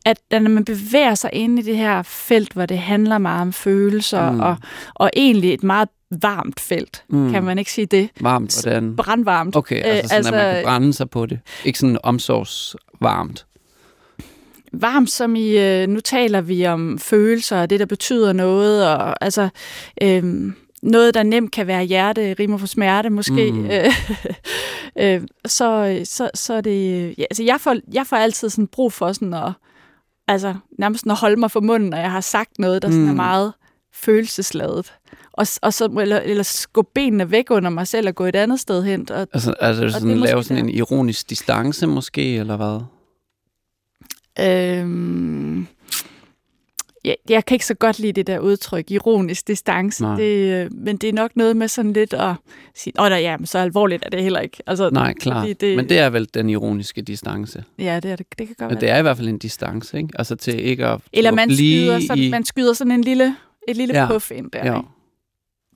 at 0.04 0.18
når 0.30 0.40
man 0.50 0.64
bevæger 0.64 1.14
sig 1.14 1.30
ind 1.32 1.58
i 1.58 1.62
det 1.62 1.76
her 1.76 2.02
felt, 2.02 2.52
hvor 2.52 2.66
det 2.66 2.78
handler 2.78 3.18
meget 3.18 3.42
om 3.42 3.52
følelser, 3.52 4.30
Mm. 4.30 4.40
og, 4.40 4.56
og 4.94 5.10
egentlig 5.16 5.54
et 5.54 5.62
meget 5.62 5.88
varmt 6.20 6.60
felt, 6.60 7.04
Mm. 7.08 7.32
kan 7.32 7.42
man 7.44 7.58
ikke 7.58 7.72
sige 7.72 7.86
det? 7.86 8.08
varmt, 8.20 8.62
hvordan... 8.62 8.96
Brandvarmt. 8.96 9.56
Okay, 9.56 9.82
altså 9.82 10.08
sådan, 10.08 10.24
Øh, 10.24 10.28
at 10.28 10.34
man 10.34 10.40
altså- 10.46 10.54
kan 10.56 10.64
brænde 10.64 10.92
sig 10.92 11.10
på 11.10 11.26
det. 11.26 11.38
Ikke 11.64 11.78
sådan 11.78 11.98
omsorgsvarmt. 12.02 13.46
varmt 14.72 15.10
som 15.10 15.36
i, 15.36 15.58
øh, 15.58 15.88
nu 15.88 16.00
taler 16.00 16.40
vi 16.40 16.66
om 16.66 16.98
følelser, 16.98 17.60
og 17.60 17.70
det, 17.70 17.80
der 17.80 17.86
betyder 17.86 18.32
noget, 18.32 18.88
og 18.88 19.24
altså, 19.24 19.48
øhm, 20.02 20.54
noget, 20.82 21.14
der 21.14 21.22
nemt 21.22 21.52
kan 21.52 21.66
være 21.66 21.84
hjerte, 21.84 22.34
rimer 22.38 22.56
for 22.56 22.66
smerte 22.66 23.10
måske, 23.10 23.52
mm. 23.52 23.70
øh, 25.00 25.20
så, 25.46 26.00
så, 26.04 26.30
så 26.34 26.54
er 26.54 26.60
det, 26.60 27.08
ja, 27.18 27.22
altså 27.30 27.42
jeg 27.42 27.60
får, 27.60 27.76
jeg 27.92 28.06
får 28.06 28.16
altid 28.16 28.48
sådan 28.48 28.66
brug 28.66 28.92
for 28.92 29.12
sådan 29.12 29.34
at, 29.34 29.52
altså 30.28 30.54
nærmest 30.78 31.06
at 31.06 31.16
holde 31.16 31.36
mig 31.36 31.50
for 31.50 31.60
munden, 31.60 31.90
når 31.90 31.98
jeg 31.98 32.10
har 32.10 32.20
sagt 32.20 32.58
noget, 32.58 32.82
der 32.82 32.90
sådan 32.90 33.04
er 33.06 33.10
Mm. 33.10 33.16
meget 33.16 33.52
følelsesladet. 33.94 34.92
Og, 35.32 35.46
og 35.62 35.72
så, 35.72 35.84
eller, 36.00 36.20
eller 36.20 36.42
skubbe 36.42 36.90
benene 36.94 37.30
væk 37.30 37.50
under 37.50 37.70
mig 37.70 37.88
selv 37.88 38.08
og 38.08 38.14
gå 38.14 38.24
et 38.24 38.36
andet 38.36 38.60
sted 38.60 38.82
hen. 38.84 39.10
Og, 39.10 39.26
Altså, 39.32 39.54
altså 39.60 39.82
det 39.82 39.88
er 39.88 39.92
sådan, 39.92 40.08
måske 40.08 40.24
lave 40.30 40.42
sådan 40.44 40.56
der. 40.64 40.68
en 40.70 40.74
ironisk 40.74 41.30
distance 41.30 41.86
måske, 41.86 42.36
eller 42.36 42.56
hvad? 42.56 42.80
Øhm, 44.40 45.66
ja, 47.04 47.14
jeg 47.28 47.44
kan 47.44 47.54
ikke 47.54 47.66
så 47.66 47.74
godt 47.74 47.98
lide 47.98 48.12
det 48.12 48.26
der 48.26 48.38
udtryk, 48.38 48.90
ironisk 48.90 49.48
distance. 49.48 50.02
Nej. 50.02 50.16
Det, 50.16 50.64
øh, 50.64 50.70
men 50.74 50.96
det 50.96 51.08
er 51.08 51.12
nok 51.12 51.30
noget 51.36 51.56
med 51.56 51.68
sådan 51.68 51.92
lidt 51.92 52.14
at 52.14 52.34
sige, 52.74 52.92
åh 53.00 53.10
da, 53.10 53.16
ja, 53.20 53.36
men 53.36 53.46
så 53.46 53.58
alvorligt 53.58 54.02
er 54.06 54.10
det 54.10 54.22
heller 54.22 54.40
ikke. 54.40 54.56
Altså, 54.66 54.90
Nej, 54.90 55.12
klart. 55.14 55.60
det- 55.60 55.76
Men 55.76 55.88
det 55.88 55.98
er 55.98 56.10
vel 56.10 56.28
den 56.34 56.50
ironiske 56.50 57.02
distance. 57.02 57.64
Ja, 57.78 58.00
det, 58.00 58.10
er 58.10 58.16
det, 58.16 58.26
det 58.38 58.46
kan 58.46 58.56
godt 58.58 58.70
Men 58.70 58.80
det 58.80 58.86
være. 58.86 58.94
er 58.94 58.98
i 58.98 59.02
hvert 59.02 59.16
fald 59.16 59.28
en 59.28 59.38
distance, 59.38 59.96
ikke? 59.98 60.08
Altså 60.14 60.36
til 60.36 60.60
ikke 60.60 60.86
at 60.86 61.00
Eller 61.12 61.30
at 61.30 61.34
man 61.34 61.54
skyder, 61.54 62.00
sådan, 62.00 62.18
i... 62.22 62.30
man 62.30 62.44
skyder 62.44 62.72
sådan 62.72 62.90
en 62.92 63.00
lille, 63.04 63.36
et 63.68 63.76
lille 63.76 63.94
Ja, 64.00 64.06
puff 64.06 64.30
ind 64.30 64.50
der. 64.50 64.66
Ja. 64.66 64.76
ikke? 64.76 64.88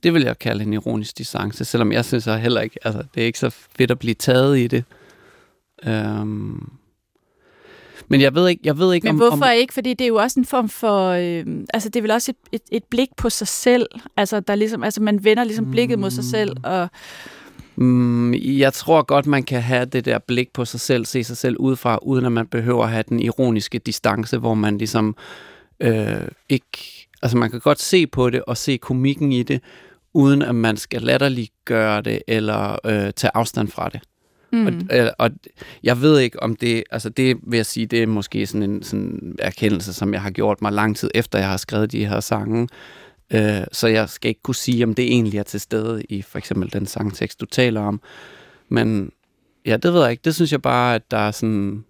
Det 0.03 0.13
vil 0.13 0.21
jeg 0.23 0.39
kalde 0.39 0.63
en 0.63 0.73
ironisk 0.73 1.17
distance, 1.17 1.65
selvom 1.65 1.91
jeg 1.91 2.05
synes 2.05 2.27
jeg 2.27 2.39
heller 2.39 2.61
ikke, 2.61 2.77
altså 2.85 3.03
det 3.15 3.21
er 3.21 3.25
ikke 3.25 3.39
så 3.39 3.49
fedt 3.49 3.91
at 3.91 3.99
blive 3.99 4.13
taget 4.13 4.57
i 4.59 4.67
det. 4.67 4.83
Øhm. 5.85 6.69
Men 8.09 8.21
jeg 8.21 8.35
ved 8.35 8.47
ikke, 8.47 8.61
jeg 8.63 8.77
ved 8.77 8.93
ikke 8.93 9.05
Men 9.05 9.11
om... 9.11 9.17
hvorfor 9.17 9.45
om, 9.45 9.51
ikke? 9.57 9.73
Fordi 9.73 9.93
det 9.93 10.05
er 10.05 10.07
jo 10.07 10.15
også 10.15 10.39
en 10.39 10.45
form 10.45 10.69
for... 10.69 11.09
Øh, 11.09 11.45
altså, 11.73 11.89
det 11.89 11.95
er 11.95 12.01
vel 12.01 12.11
også 12.11 12.31
et, 12.31 12.37
et, 12.51 12.61
et 12.77 12.83
blik 12.83 13.09
på 13.17 13.29
sig 13.29 13.47
selv. 13.47 13.85
Altså, 14.17 14.39
der 14.39 14.55
ligesom, 14.55 14.83
altså 14.83 15.01
man 15.01 15.23
vender 15.23 15.43
ligesom 15.43 15.71
blikket 15.71 15.99
mod 15.99 16.11
sig 16.11 16.23
selv. 16.23 16.57
Og, 16.63 16.89
Mm, 17.81 18.33
jeg 18.33 18.73
tror 18.73 19.01
godt, 19.01 19.25
man 19.25 19.43
kan 19.43 19.61
have 19.61 19.85
det 19.85 20.05
der 20.05 20.19
blik 20.19 20.53
på 20.53 20.65
sig 20.65 20.79
selv, 20.79 21.05
se 21.05 21.23
sig 21.23 21.37
selv 21.37 21.57
udefra, 21.57 21.99
uden 22.01 22.25
at 22.25 22.31
man 22.31 22.47
behøver 22.47 22.83
at 22.83 22.91
have 22.91 23.03
den 23.09 23.19
ironiske 23.19 23.79
distance, 23.79 24.37
hvor 24.37 24.53
man 24.53 24.77
ligesom 24.77 25.15
øh, 25.79 26.27
ikke... 26.49 27.07
Altså 27.21 27.37
man 27.37 27.51
kan 27.51 27.59
godt 27.59 27.81
se 27.81 28.07
på 28.07 28.29
det 28.29 28.41
og 28.41 28.57
se 28.57 28.77
komikken 28.77 29.31
i 29.31 29.43
det, 29.43 29.61
uden 30.13 30.41
at 30.41 30.55
man 30.55 30.77
skal 30.77 31.01
latterliggøre 31.01 32.01
det 32.01 32.21
eller 32.27 32.77
øh, 32.85 33.13
tage 33.13 33.31
afstand 33.33 33.67
fra 33.67 33.89
det. 33.89 34.01
Mm. 34.51 34.67
Og, 34.67 34.97
øh, 34.97 35.07
og 35.17 35.31
jeg 35.83 36.01
ved 36.01 36.19
ikke 36.19 36.43
om 36.43 36.55
det, 36.55 36.83
altså 36.91 37.09
det 37.09 37.37
vil 37.43 37.57
jeg 37.57 37.65
sige, 37.65 37.85
det 37.85 38.03
er 38.03 38.07
måske 38.07 38.45
sådan 38.45 38.69
en 38.69 38.83
sådan 38.83 39.35
erkendelse, 39.39 39.93
som 39.93 40.13
jeg 40.13 40.21
har 40.21 40.31
gjort 40.31 40.61
mig 40.61 40.71
lang 40.71 40.97
tid 40.97 41.11
efter, 41.15 41.39
jeg 41.39 41.49
har 41.49 41.57
skrevet 41.57 41.91
de 41.91 42.05
her 42.05 42.19
sange. 42.19 42.67
Øh, 43.33 43.63
så 43.71 43.87
jeg 43.87 44.09
skal 44.09 44.29
ikke 44.29 44.41
kunne 44.41 44.55
sige, 44.55 44.83
om 44.83 44.93
det 44.93 45.05
egentlig 45.05 45.39
er 45.39 45.43
til 45.43 45.59
stede 45.59 46.03
i 46.03 46.21
for 46.21 46.37
eksempel 46.37 46.73
den 46.73 46.85
sangtekst, 46.85 47.41
du 47.41 47.45
taler 47.45 47.81
om. 47.81 48.01
Men 48.69 49.11
ja, 49.65 49.77
det 49.77 49.93
ved 49.93 50.01
jeg 50.01 50.11
ikke. 50.11 50.21
Det 50.25 50.35
synes 50.35 50.51
jeg 50.51 50.61
bare, 50.61 50.95
at 50.95 51.11
der 51.11 51.17
er 51.17 51.31
sådan... 51.31 51.85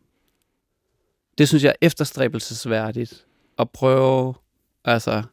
Det 1.38 1.48
synes 1.48 1.63
jeg 1.63 1.69
er 1.69 1.86
efterstræbelsesværdigt 1.86 3.26
at 3.60 3.69
prøve, 3.69 4.34
altså, 4.86 5.24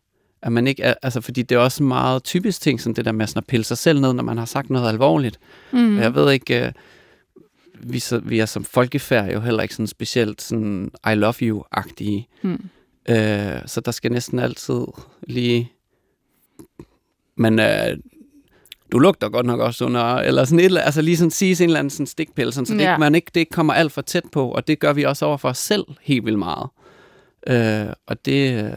at 0.43 0.53
man 0.53 0.67
ikke 0.67 1.05
altså, 1.05 1.21
fordi 1.21 1.43
det 1.43 1.55
er 1.55 1.59
også 1.59 1.83
meget 1.83 2.25
typisk 2.25 2.61
ting, 2.61 2.81
sådan 2.81 2.95
det 2.95 3.05
der 3.05 3.12
med 3.12 3.27
sådan 3.27 3.39
at 3.41 3.47
pille 3.47 3.65
sig 3.65 3.79
selv 3.79 4.01
ned, 4.01 4.12
når 4.12 4.23
man 4.23 4.39
har 4.39 4.45
sagt 4.45 4.71
noget 4.71 4.89
alvorligt. 4.89 5.39
mm. 5.73 5.99
Jeg 5.99 6.15
ved 6.15 6.33
ikke, 6.33 6.67
øh, 6.67 6.73
vi, 7.83 7.99
så, 7.99 8.19
vi 8.19 8.39
er 8.39 8.47
som 8.47 8.65
folkefærd 8.65 9.33
jo 9.33 9.41
heller 9.41 9.62
ikke 9.62 9.75
sådan 9.75 9.87
specielt 9.87 10.43
sådan 10.43 10.91
I 11.12 11.15
love 11.15 11.35
you-agtige. 11.43 12.29
Mm. 12.43 12.69
Øh, 13.09 13.61
så 13.67 13.81
der 13.85 13.91
skal 13.91 14.12
næsten 14.12 14.39
altid 14.39 14.81
lige... 15.27 15.73
Men 17.37 17.59
øh, 17.61 17.99
du 18.93 18.99
lugter 18.99 19.29
godt 19.29 19.47
nok 19.47 19.61
også 19.61 19.85
under... 19.85 20.01
Eller 20.17 20.45
sådan 20.45 20.59
et, 20.61 20.65
eller- 20.65 20.81
altså 20.81 21.03
lige 21.03 21.17
sådan 21.17 21.31
sige 21.31 21.62
en 21.65 21.69
eller 21.69 21.79
anden 21.79 21.91
sådan 21.91 22.07
stikpille, 22.07 22.53
sådan, 22.53 22.67
så 22.67 22.73
det, 22.75 22.81
Ja. 22.81 22.93
ikke, 22.93 23.01
man 23.01 23.15
ikke, 23.15 23.31
det 23.35 23.41
ikke 23.41 23.51
kommer 23.51 23.73
alt 23.75 23.93
for 23.93 24.03
tæt 24.03 24.23
på. 24.33 24.51
Og 24.51 24.67
det 24.67 24.79
gør 24.79 24.93
vi 24.93 25.03
også 25.03 25.25
over 25.27 25.37
for 25.37 25.49
os 25.49 25.59
selv 25.59 25.85
helt 26.03 26.25
vildt 26.25 26.39
meget. 26.39 26.69
Øh, 27.47 27.93
og 28.07 28.25
det, 28.25 28.65
øh, 28.65 28.71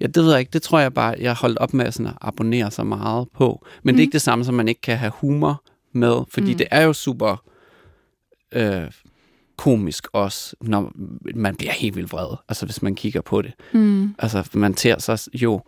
ja, 0.00 0.06
det 0.06 0.16
ved 0.24 0.30
jeg 0.30 0.40
ikke, 0.40 0.50
det 0.50 0.62
tror 0.62 0.78
jeg 0.78 0.94
bare, 0.94 1.14
jeg 1.20 1.30
har 1.30 1.36
holdt 1.40 1.58
op 1.58 1.74
med 1.74 1.92
sådan 1.92 2.06
at 2.06 2.12
abonnere 2.20 2.70
så 2.70 2.84
meget 2.84 3.28
på. 3.34 3.66
Men 3.82 3.92
mm. 3.92 3.96
det 3.96 3.96
er 3.96 3.96
Mm. 3.96 4.00
ikke 4.00 4.12
det 4.12 4.22
samme, 4.22 4.44
som 4.44 4.54
man 4.54 4.68
ikke 4.68 4.80
kan 4.80 4.96
have 4.98 5.12
humor 5.14 5.62
med, 5.92 6.16
fordi. 6.30 6.52
Mm. 6.52 6.58
det 6.58 6.66
er 6.70 6.82
jo 6.82 6.92
super 6.92 7.42
øh, 8.52 8.90
komisk 9.56 10.06
også, 10.12 10.56
når 10.60 10.92
man 11.34 11.56
bliver 11.56 11.72
helt 11.72 11.96
vildt 11.96 12.12
vred, 12.12 12.36
altså 12.48 12.66
hvis 12.66 12.82
man 12.82 12.94
kigger 12.94 13.20
på 13.20 13.42
det. 13.42 13.52
Mm. 13.72 14.14
Altså 14.18 14.50
man 14.54 14.74
ter 14.74 14.98
sig 14.98 15.18
jo 15.34 15.60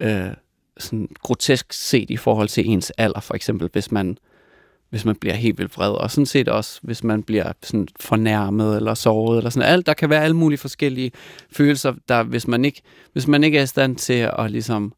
øh, 0.00 0.30
sådan 0.78 1.08
grotesk 1.22 1.72
set 1.72 2.10
i 2.10 2.16
forhold 2.16 2.48
til 2.48 2.68
ens 2.68 2.90
alder, 2.90 3.20
for 3.20 3.34
eksempel, 3.34 3.68
hvis 3.72 3.92
man 3.92 4.18
hvis 4.94 5.04
man 5.04 5.16
bliver 5.16 5.34
helt 5.34 5.58
vildt 5.58 5.76
vred, 5.76 5.90
og 5.90 6.10
sådan 6.10 6.26
set 6.26 6.48
også, 6.48 6.80
hvis 6.82 7.04
man 7.04 7.22
bliver 7.22 7.52
sådan 7.62 7.88
fornærmet 8.00 8.76
eller 8.76 8.94
såret, 8.94 9.38
eller 9.38 9.50
sådan 9.50 9.68
alt. 9.68 9.86
Der 9.86 9.94
kan 9.94 10.10
være 10.10 10.24
alle 10.24 10.36
mulige 10.36 10.58
forskellige 10.58 11.12
følelser, 11.52 11.94
der 12.08 12.22
hvis 12.22 12.48
man 12.48 12.64
ikke, 12.64 12.82
hvis 13.12 13.26
man 13.26 13.44
ikke 13.44 13.58
er 13.58 13.62
i 13.62 13.66
stand 13.66 13.96
til 13.96 14.30
at 14.38 14.50
ligesom, 14.50 14.92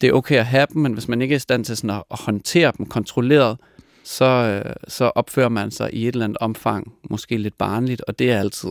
det 0.00 0.08
er 0.08 0.12
okay 0.12 0.36
at 0.36 0.46
have 0.46 0.66
dem, 0.72 0.82
men 0.82 0.92
hvis 0.92 1.08
man 1.08 1.22
ikke 1.22 1.32
er 1.32 1.36
i 1.36 1.38
stand 1.38 1.64
til 1.64 1.76
sådan 1.76 1.90
at, 1.90 2.02
at 2.10 2.20
håndtere 2.20 2.72
dem 2.78 2.86
kontrolleret, 2.86 3.58
så, 4.04 4.24
øh, 4.64 4.72
så 4.88 5.04
opfører 5.04 5.48
man 5.48 5.70
sig 5.70 5.94
i 5.94 6.08
et 6.08 6.12
eller 6.12 6.24
andet 6.24 6.38
omfang, 6.38 6.92
måske 7.10 7.36
lidt 7.36 7.58
barnligt, 7.58 8.02
og 8.08 8.18
det 8.18 8.30
er 8.30 8.38
altid 8.38 8.70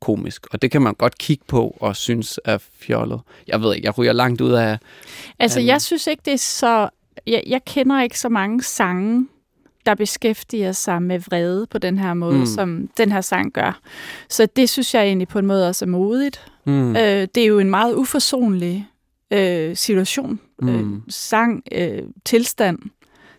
komisk. 0.00 0.46
Og 0.52 0.62
det 0.62 0.70
kan 0.70 0.82
man 0.82 0.94
godt 0.94 1.18
kigge 1.18 1.44
på 1.48 1.76
og 1.80 1.96
synes 1.96 2.40
er 2.44 2.58
fjollet. 2.80 3.20
Jeg 3.46 3.60
ved 3.62 3.74
ikke, 3.74 3.86
jeg 3.86 3.98
ryger 3.98 4.12
langt 4.12 4.40
ud 4.40 4.52
af... 4.52 4.78
Altså, 5.38 5.60
Øhm. 5.60 5.66
jeg 5.66 5.82
synes 5.82 6.06
ikke, 6.06 6.22
det 6.24 6.32
er 6.32 6.36
så... 6.38 6.88
Jeg, 7.26 7.42
jeg 7.46 7.64
kender 7.64 8.02
ikke 8.02 8.18
så 8.20 8.28
mange 8.28 8.62
sange, 8.62 9.28
der 9.86 9.94
beskæftiger 9.94 10.72
sig 10.72 11.02
med 11.02 11.18
vrede 11.20 11.66
på 11.66 11.78
den 11.78 11.98
her 11.98 12.14
måde, 12.14 12.38
Mm. 12.38 12.46
som 12.46 12.88
den 12.96 13.12
her 13.12 13.20
sang 13.20 13.52
gør. 13.52 13.80
Så 14.28 14.46
det 14.56 14.68
synes 14.70 14.94
jeg 14.94 15.02
egentlig 15.04 15.28
på 15.28 15.38
en 15.38 15.46
måde 15.46 15.68
også 15.68 15.84
er 15.84 15.88
modigt. 15.88 16.46
Mm. 16.64 16.96
Øh, 16.96 17.28
det 17.34 17.36
er 17.36 17.46
jo 17.46 17.58
en 17.58 17.70
meget 17.70 17.94
uforsonlig 17.94 18.86
øh, 19.30 19.76
situation, 19.76 20.40
mm. 20.58 20.68
øh, 20.68 20.80
Mm. 20.80 21.02
sang, 21.08 21.62
øh, 21.72 22.02
tilstand, 22.24 22.78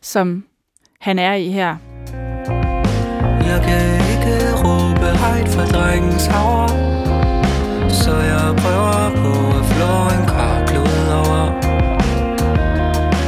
som 0.01 0.43
han 1.01 1.19
er 1.19 1.33
i 1.33 1.49
her. 1.49 1.75
Jeg 3.49 3.59
kan 3.67 3.85
ikke 4.11 4.35
råbe 4.63 5.07
højt 5.23 5.47
for 5.47 5.65
drengens 5.75 6.25
havre 6.25 6.69
Så 7.89 8.15
jeg 8.15 8.55
prøver 8.63 9.09
på 9.21 9.33
at 9.59 9.65
flå 9.71 9.93
en 10.17 10.25
karklud 10.33 11.01
over. 11.21 11.45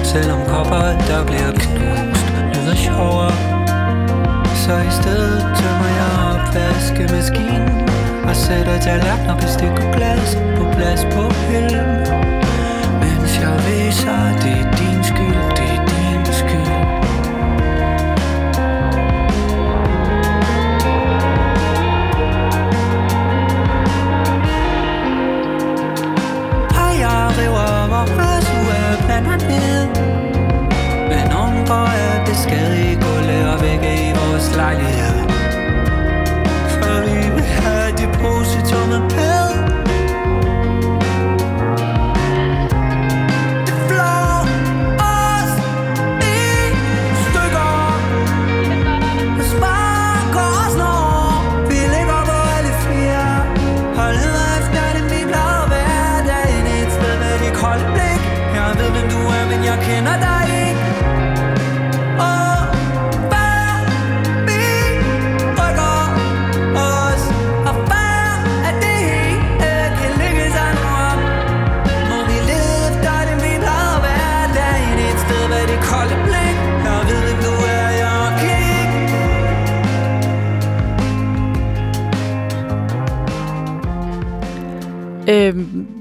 Selvom 0.04 0.40
kopper 0.48 0.86
der 1.10 1.26
bliver 1.26 1.52
knust 1.52 2.28
lyder 2.54 2.76
sjovere. 2.76 3.36
Så 4.64 4.74
i 4.90 4.92
stedet 5.02 5.42
tømmer 5.60 5.92
jeg 6.00 6.12
opvaskemaskinen 6.32 7.90
Og 8.30 8.36
sætter 8.36 8.80
tallerkener, 8.80 9.36
bestik 9.36 9.76
og 9.86 9.94
glas 9.96 10.38
På 10.58 10.64
plads 10.76 11.04
på 11.14 11.24
hylden. 11.48 12.21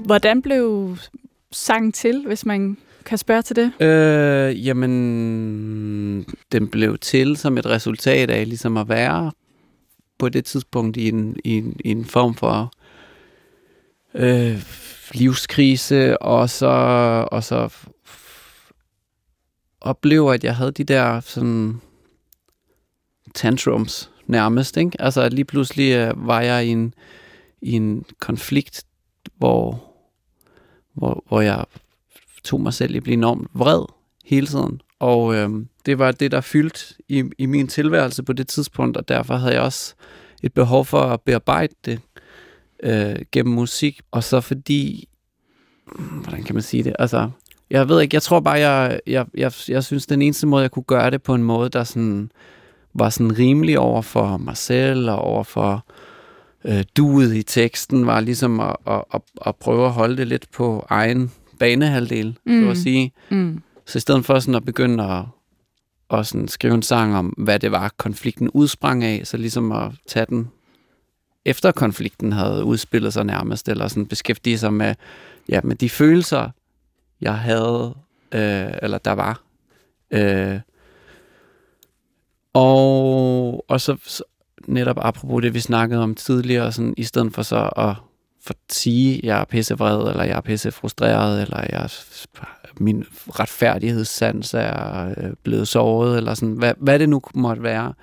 Hvordan 0.05 0.41
blev 0.41 0.97
sangen 1.51 1.91
til, 1.91 2.23
hvis 2.27 2.45
man 2.45 2.77
kan 3.05 3.17
spørge 3.17 3.41
til 3.41 3.55
det? 3.55 3.81
Øh, 3.81 4.67
jamen, 4.67 6.25
den 6.51 6.67
blev 6.67 6.97
til 6.97 7.37
som 7.37 7.57
et 7.57 7.65
resultat 7.65 8.29
af 8.29 8.47
ligesom 8.47 8.77
at 8.77 8.89
være 8.89 9.31
på 10.17 10.29
det 10.29 10.45
tidspunkt 10.45 10.97
i 10.97 11.09
en, 11.09 11.37
i 11.43 11.57
en, 11.57 11.75
i 11.85 11.91
en 11.91 12.05
form 12.05 12.35
for 12.35 12.73
øh, 14.13 14.63
livskrise, 15.13 16.21
og 16.21 16.49
så, 16.49 16.67
og 17.31 17.43
så 17.43 17.73
oplever, 19.81 20.33
at 20.33 20.43
jeg 20.43 20.55
havde 20.55 20.71
de 20.71 20.83
der 20.83 21.19
sådan 21.19 21.81
tantrums 23.33 24.11
nærmest, 24.27 24.77
ikke? 24.77 25.01
Altså 25.01 25.29
lige 25.29 25.45
pludselig 25.45 25.91
øh, 25.93 26.27
var 26.27 26.41
jeg 26.41 26.65
i 26.65 26.69
en, 26.69 26.93
i 27.61 27.71
en 27.71 28.05
konflikt, 28.19 28.83
hvor, 29.37 29.90
hvor, 31.01 31.23
hvor 31.27 31.41
jeg 31.41 31.65
tog 32.43 32.61
mig 32.61 32.73
selv 32.73 32.93
i 32.93 32.97
at 32.97 33.03
blive 33.03 33.13
enormt 33.13 33.47
vred 33.53 33.85
hele 34.25 34.47
tiden. 34.47 34.81
Og 34.99 35.35
øh, 35.35 35.49
det 35.85 35.99
var 35.99 36.11
det, 36.11 36.31
der 36.31 36.41
fyldte 36.41 36.79
i, 37.09 37.23
i 37.37 37.45
min 37.45 37.67
tilværelse 37.67 38.23
på 38.23 38.33
det 38.33 38.47
tidspunkt, 38.47 38.97
og 38.97 39.07
derfor 39.07 39.35
havde 39.35 39.53
jeg 39.53 39.61
også 39.61 39.93
et 40.43 40.53
behov 40.53 40.85
for 40.85 41.01
at 41.01 41.21
bearbejde 41.21 41.73
det 41.85 41.99
øh, 42.83 43.15
gennem 43.31 43.53
musik. 43.53 44.01
Og 44.11 44.23
så 44.23 44.41
fordi, 44.41 45.09
hvordan 46.23 46.43
kan 46.43 46.55
man 46.55 46.63
sige 46.63 46.83
det? 46.83 46.95
Altså, 46.99 47.29
jeg 47.69 47.89
ved 47.89 48.01
ikke, 48.01 48.15
jeg 48.15 48.21
tror 48.21 48.39
bare, 48.39 48.59
jeg, 48.59 48.99
jeg, 49.07 49.25
jeg, 49.33 49.51
jeg 49.67 49.83
synes, 49.83 50.05
den 50.05 50.21
eneste 50.21 50.47
måde, 50.47 50.61
jeg 50.61 50.71
kunne 50.71 50.83
gøre 50.83 51.11
det 51.11 51.23
på 51.23 51.35
en 51.35 51.43
måde, 51.43 51.69
der 51.69 51.83
sådan, 51.83 52.31
var 52.93 53.09
sådan 53.09 53.37
rimelig 53.37 53.79
over 53.79 54.01
for 54.01 54.37
mig 54.37 54.57
selv 54.57 55.09
og 55.09 55.17
over 55.17 55.43
for 55.43 55.73
øh, 55.73 56.00
duet 56.97 57.35
i 57.35 57.43
teksten, 57.43 58.05
var 58.05 58.19
ligesom 58.19 58.59
at, 58.59 58.75
at, 58.87 59.03
at, 59.13 59.21
at 59.45 59.55
prøve 59.55 59.85
at 59.85 59.91
holde 59.91 60.17
det 60.17 60.27
lidt 60.27 60.51
på 60.51 60.85
egen 60.89 61.31
banehalvdel, 61.59 62.37
mm. 62.45 62.63
så 62.63 62.69
at 62.69 62.77
sige. 62.77 63.13
Mm. 63.29 63.61
Så 63.85 63.97
i 63.97 64.01
stedet 64.01 64.25
for 64.25 64.39
sådan 64.39 64.55
at 64.55 64.65
begynde 64.65 65.03
at, 65.03 65.23
at 66.19 66.27
sådan 66.27 66.47
skrive 66.47 66.73
en 66.73 66.81
sang 66.81 67.15
om, 67.15 67.25
hvad 67.25 67.59
det 67.59 67.71
var, 67.71 67.93
konflikten 67.97 68.49
udsprang 68.49 69.03
af, 69.03 69.21
så 69.23 69.37
ligesom 69.37 69.71
at 69.71 69.91
tage 70.07 70.25
den 70.29 70.47
efter 71.45 71.71
konflikten 71.71 72.31
havde 72.31 72.63
udspillet 72.63 73.13
sig 73.13 73.25
nærmest, 73.25 73.69
eller 73.69 73.87
sådan 73.87 74.05
beskæftige 74.05 74.57
sig 74.57 74.73
med, 74.73 74.95
ja, 75.49 75.59
med 75.63 75.75
de 75.75 75.89
følelser, 75.89 76.49
jeg 77.21 77.37
havde, 77.37 77.95
øh, 78.31 78.71
eller 78.81 78.97
der 78.97 79.11
var. 79.11 79.41
Øh, 80.11 80.59
og, 82.53 83.69
og 83.69 83.81
så 83.81 84.23
netop 84.67 84.97
apropos 85.01 85.41
det, 85.41 85.53
vi 85.53 85.59
snakkede 85.59 86.03
om 86.03 86.15
tidligere, 86.15 86.71
sådan, 86.71 86.93
i 86.97 87.03
stedet 87.03 87.33
for 87.33 87.41
så 87.41 87.69
at 87.77 87.95
for 88.43 88.53
at 88.53 88.73
sige, 88.75 89.17
at 89.17 89.23
jeg 89.23 89.41
er 89.41 89.45
pissevred, 89.45 90.09
eller 90.09 90.23
jeg 90.23 90.37
er 90.37 90.41
pisse 90.41 90.71
frustreret, 90.71 91.41
eller 91.41 91.65
jeg 91.69 91.89
min 92.79 93.03
retfærdighedssans 93.29 94.53
er 94.53 95.07
øh, 95.17 95.33
blevet 95.43 95.67
såret, 95.67 96.17
eller 96.17 96.33
sådan, 96.33 96.53
hvad, 96.55 96.73
hvad 96.77 96.99
det 96.99 97.09
nu 97.09 97.21
måtte 97.35 97.63
være, 97.63 97.93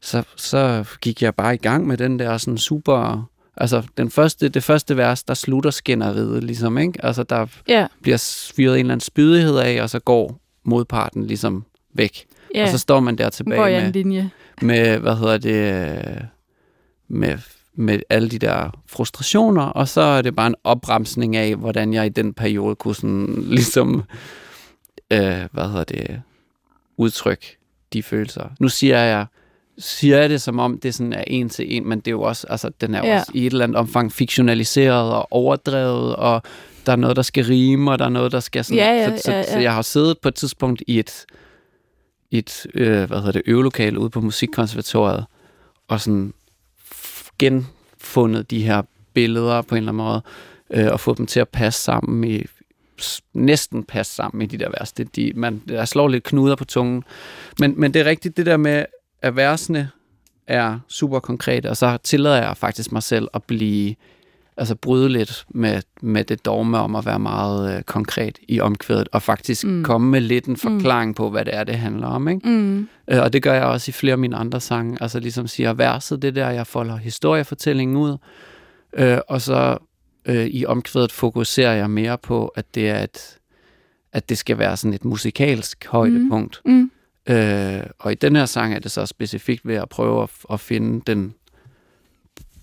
så, 0.00 0.22
så 0.36 0.84
gik 1.00 1.22
jeg 1.22 1.34
bare 1.34 1.54
i 1.54 1.58
gang 1.58 1.86
med 1.86 1.96
den 1.96 2.18
der 2.18 2.38
sådan 2.38 2.58
super... 2.58 3.30
Altså, 3.56 3.82
den 3.96 4.10
første, 4.10 4.48
det 4.48 4.62
første 4.62 4.96
vers, 4.96 5.22
der 5.22 5.34
slutter 5.34 5.70
skænderiet, 5.70 6.44
ligesom, 6.44 6.78
ikke? 6.78 7.04
Altså, 7.04 7.22
der 7.22 7.46
Ja, 7.68 7.86
bliver 8.02 8.50
fyret 8.56 8.74
en 8.74 8.80
eller 8.80 8.92
anden 8.92 9.04
spydighed 9.04 9.58
af, 9.58 9.82
og 9.82 9.90
så 9.90 9.98
går 9.98 10.40
modparten 10.64 11.26
ligesom 11.26 11.64
væk. 11.94 12.26
Ja. 12.54 12.62
Og 12.62 12.68
så 12.68 12.78
står 12.78 13.00
man 13.00 13.18
der 13.18 13.30
tilbage 13.30 13.62
jeg 13.62 13.78
en 13.78 13.84
med, 13.84 13.92
linje. 13.92 14.30
med, 14.62 14.98
hvad 14.98 15.16
hedder 15.16 15.38
det, 15.38 15.88
øh, 15.98 16.20
med, 17.08 17.38
med 17.74 18.00
alle 18.10 18.28
de 18.28 18.38
der 18.38 18.70
frustrationer, 18.86 19.62
og 19.62 19.88
så 19.88 20.00
er 20.00 20.22
det 20.22 20.36
bare 20.36 20.46
en 20.46 20.54
opremsning 20.64 21.36
af, 21.36 21.56
hvordan 21.56 21.94
jeg 21.94 22.06
i 22.06 22.08
den 22.08 22.34
periode 22.34 22.74
kunne 22.74 22.94
sådan 22.94 23.44
ligesom, 23.56 24.02
øh, 25.10 25.38
hvad 25.52 25.68
hedder 25.68 25.84
det, 25.84 26.22
udtrykke 26.96 27.56
de 27.92 28.02
følelser. 28.02 28.44
Nu 28.60 28.68
siger 28.68 28.98
jeg, 28.98 29.26
siger 29.78 30.18
jeg 30.18 30.30
det 30.30 30.40
som 30.42 30.58
om, 30.58 30.78
det 30.78 30.94
sådan 30.94 31.12
er 31.12 31.24
en 31.26 31.48
til 31.48 31.76
en, 31.76 31.88
men 31.88 31.98
det 31.98 32.06
er 32.06 32.10
jo 32.10 32.22
også, 32.22 32.46
altså 32.50 32.70
den 32.80 32.94
er 32.94 33.06
Ja. 33.06 33.18
også 33.18 33.30
i 33.34 33.46
et 33.46 33.52
eller 33.52 33.64
andet 33.64 33.76
omfang 33.76 34.12
fiktionaliseret 34.12 35.12
og 35.12 35.28
overdrevet, 35.32 36.16
og 36.16 36.42
der 36.86 36.92
er 36.92 36.96
noget, 36.96 37.16
der 37.16 37.22
skal 37.22 37.44
rime, 37.44 37.90
og 37.90 37.98
der 37.98 38.04
er 38.04 38.08
noget, 38.08 38.32
der 38.32 38.40
skal 38.40 38.64
sådan... 38.64 38.76
Ja, 38.78 38.92
ja, 38.92 39.16
så, 39.16 39.22
så, 39.22 39.32
ja, 39.32 39.38
ja. 39.38 39.52
så 39.52 39.58
jeg 39.58 39.74
har 39.74 39.82
siddet 39.82 40.18
på 40.18 40.28
et 40.28 40.34
tidspunkt 40.34 40.82
i 40.86 40.98
et, 40.98 41.24
et 42.30 42.66
øh, 42.74 43.04
hvad 43.04 43.18
hedder 43.18 43.32
det, 43.32 43.42
øvelokale 43.46 43.98
ude 43.98 44.10
på 44.10 44.20
Musikkonservatoriet, 44.20 45.26
og 45.88 46.00
sådan 46.00 46.34
genfundet 47.38 48.50
de 48.50 48.62
her 48.62 48.82
billeder 49.14 49.62
på 49.62 49.74
en 49.74 49.76
eller 49.76 49.92
anden 49.92 50.04
måde, 50.04 50.22
øh, 50.70 50.92
og 50.92 51.00
få 51.00 51.14
dem 51.14 51.26
til 51.26 51.40
at 51.40 51.48
passe 51.48 51.82
sammen 51.82 52.24
i 52.24 52.44
næsten 53.34 53.84
passe 53.84 54.14
sammen 54.14 54.42
i 54.42 54.46
de 54.46 54.58
der 54.58 54.68
vers. 54.78 54.92
Det, 54.92 55.16
de, 55.16 55.32
man, 55.34 55.62
der 55.68 55.84
slår 55.84 56.08
lidt 56.08 56.24
knuder 56.24 56.56
på 56.56 56.64
tungen. 56.64 57.04
Men, 57.58 57.74
men 57.80 57.94
det 57.94 58.00
er 58.00 58.04
rigtigt, 58.04 58.36
det 58.36 58.46
der 58.46 58.56
med, 58.56 58.84
at 59.22 59.36
versene 59.36 59.90
er 60.46 60.78
super 60.88 61.18
konkrete, 61.18 61.70
og 61.70 61.76
så 61.76 61.98
tillader 62.02 62.42
jeg 62.42 62.56
faktisk 62.56 62.92
mig 62.92 63.02
selv 63.02 63.28
at 63.34 63.42
blive, 63.44 63.94
altså 64.60 64.74
bryde 64.74 65.08
lidt 65.08 65.44
med, 65.48 65.82
med 66.02 66.24
det 66.24 66.44
dogme 66.44 66.78
om 66.78 66.96
at 66.96 67.06
være 67.06 67.18
meget 67.18 67.76
øh, 67.76 67.82
konkret 67.82 68.38
i 68.48 68.60
omkvædet, 68.60 69.08
og 69.12 69.22
faktisk 69.22 69.64
Mm. 69.64 69.70
mm. 69.70 69.84
komme 69.84 70.10
med 70.10 70.20
lidt 70.20 70.46
en 70.46 70.56
forklaring 70.56 71.08
mm. 71.08 71.14
på, 71.14 71.30
hvad 71.30 71.44
det 71.44 71.54
er, 71.54 71.64
det 71.64 71.74
handler 71.74 72.06
om. 72.06 72.28
Ikke? 72.28 72.48
Mm. 72.48 72.88
Øh, 73.10 73.22
og 73.22 73.32
det 73.32 73.42
gør 73.42 73.54
jeg 73.54 73.64
også 73.64 73.88
i 73.88 73.92
flere 73.92 74.12
af 74.12 74.18
mine 74.18 74.36
andre 74.36 74.60
sange. 74.60 74.98
Altså 75.00 75.20
ligesom 75.20 75.46
siger 75.46 75.72
verset, 75.72 76.22
det 76.22 76.34
der, 76.34 76.50
jeg 76.50 76.66
folder 76.66 76.96
historiefortællingen 76.96 77.96
ud, 77.96 78.16
øh, 78.92 79.18
og 79.28 79.40
så 79.40 79.78
øh, 80.26 80.46
i 80.46 80.66
omkvædet 80.66 81.12
fokuserer 81.12 81.72
jeg 81.72 81.90
mere 81.90 82.18
på, 82.18 82.46
at 82.48 82.74
det 82.74 82.88
er 82.90 83.02
et, 83.02 83.38
at 84.12 84.28
det 84.28 84.38
skal 84.38 84.58
være 84.58 84.76
sådan 84.76 84.94
et 84.94 85.04
musikalsk 85.04 85.86
højdepunkt. 85.86 86.60
Mm. 86.64 86.90
Øh, 87.28 87.82
og 87.98 88.12
i 88.12 88.14
den 88.14 88.36
her 88.36 88.46
sang 88.46 88.74
er 88.74 88.78
det 88.78 88.90
så 88.90 89.06
specifikt 89.06 89.66
ved 89.66 89.74
at 89.74 89.88
prøve 89.88 90.22
at, 90.22 90.30
at 90.52 90.60
finde 90.60 91.02
den 91.06 91.34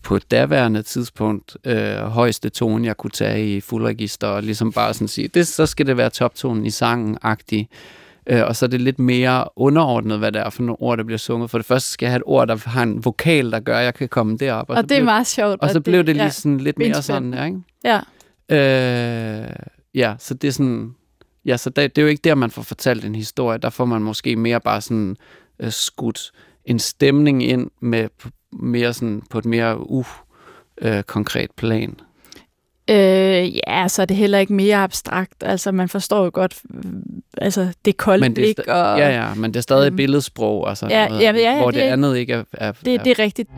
på 0.07 0.15
et 0.15 0.31
daværende 0.31 0.81
tidspunkt 0.81 1.57
øh, 1.65 1.97
højeste 1.97 2.49
tone, 2.49 2.87
jeg 2.87 2.97
kunne 2.97 3.11
tage 3.11 3.55
i 3.55 3.61
fuldregister, 3.61 4.27
og 4.27 4.43
ligesom 4.43 4.71
bare 4.71 4.93
sådan 4.93 5.07
sige, 5.07 5.27
det, 5.27 5.47
så 5.47 5.65
skal 5.65 5.87
det 5.87 5.97
være 5.97 6.09
toptonen 6.09 6.65
i 6.65 6.69
sangen-agtig. 6.69 7.69
Øh, 8.27 8.43
og 8.47 8.55
så 8.55 8.65
er 8.65 8.69
det 8.69 8.81
lidt 8.81 8.99
mere 8.99 9.45
underordnet, 9.55 10.19
hvad 10.19 10.31
det 10.31 10.41
er 10.41 10.49
for 10.49 10.63
nogle 10.63 10.81
ord, 10.81 10.97
der 10.97 11.03
bliver 11.03 11.17
sunget. 11.17 11.49
For 11.49 11.57
det 11.57 11.65
første 11.65 11.89
skal 11.89 12.05
jeg 12.05 12.11
have 12.11 12.17
et 12.17 12.23
ord, 12.25 12.47
der 12.47 12.69
har 12.69 12.83
en 12.83 13.05
vokal, 13.05 13.51
der 13.51 13.59
gør, 13.59 13.77
at 13.77 13.85
jeg 13.85 13.93
kan 13.93 14.09
komme 14.09 14.37
derop. 14.37 14.69
Og, 14.69 14.75
og 14.75 14.83
det 14.83 14.91
er 14.91 14.95
blev, 14.99 15.05
meget 15.05 15.27
sjovt. 15.27 15.61
og 15.61 15.69
så 15.69 15.81
blev 15.81 16.03
det 16.03 16.15
lige 16.15 16.23
ja, 16.23 16.29
sådan 16.29 16.57
lidt 16.57 16.77
mere 16.79 17.01
sådan, 17.01 17.33
ja, 17.33 17.45
ikke? 17.45 17.59
Ja, 17.83 17.99
Øh, 18.51 19.49
ja, 19.95 20.15
så 20.19 20.33
det 20.33 20.47
er 20.47 20.51
sådan... 20.51 20.95
Ja, 21.45 21.57
så 21.57 21.69
det, 21.69 21.95
det 21.95 22.01
er 22.01 22.03
jo 22.03 22.09
ikke 22.09 22.21
der, 22.21 22.35
man 22.35 22.51
får 22.51 22.61
fortalt 22.61 23.05
en 23.05 23.15
historie. 23.15 23.57
Der 23.57 23.69
får 23.69 23.85
man 23.85 24.01
måske 24.01 24.35
mere 24.35 24.59
bare 24.59 24.81
sådan 24.81 25.15
øh, 25.59 25.71
skudt 25.71 26.31
en 26.65 26.79
stemning 26.79 27.43
ind 27.43 27.69
med 27.81 28.09
mere 28.53 28.93
sådan 28.93 29.21
på 29.29 29.37
et 29.37 29.45
mere 29.45 29.89
uh, 29.89 30.05
øh, 30.81 31.03
konkret 31.03 31.51
plan. 31.51 31.99
Øh, 32.89 33.55
ja, 33.67 33.87
så 33.87 34.01
er 34.01 34.05
det 34.05 34.17
heller 34.17 34.39
ikke 34.39 34.53
mere 34.53 34.77
abstrakt. 34.77 35.43
Altså, 35.43 35.71
man 35.71 35.89
forstår 35.89 36.23
jo 36.23 36.31
godt, 36.33 36.61
øh, 36.73 36.91
altså, 37.37 37.67
det 37.85 37.97
kolde 37.97 38.21
Men 38.21 38.35
det 38.35 38.49
er 38.49 38.53
blik. 38.53 38.67
Og, 38.67 38.99
Ja, 38.99 39.09
ja, 39.09 39.33
men 39.33 39.51
det 39.53 39.57
er 39.57 39.61
stadig 39.61 39.87
øhm, 39.87 39.95
billedsprog, 39.95 40.69
altså, 40.69 40.87
ja, 40.87 41.07
noget, 41.07 41.21
ja, 41.21 41.31
ja, 41.31 41.57
hvor 41.57 41.71
det 41.71 41.81
det, 41.81 41.87
andet 41.87 42.17
ikke 42.17 42.33
er... 42.33 42.43
er, 42.53 42.71
Det, 42.71 42.95
er 42.95 43.03
det 43.03 43.11
er 43.11 43.19
rigtigt. 43.19 43.49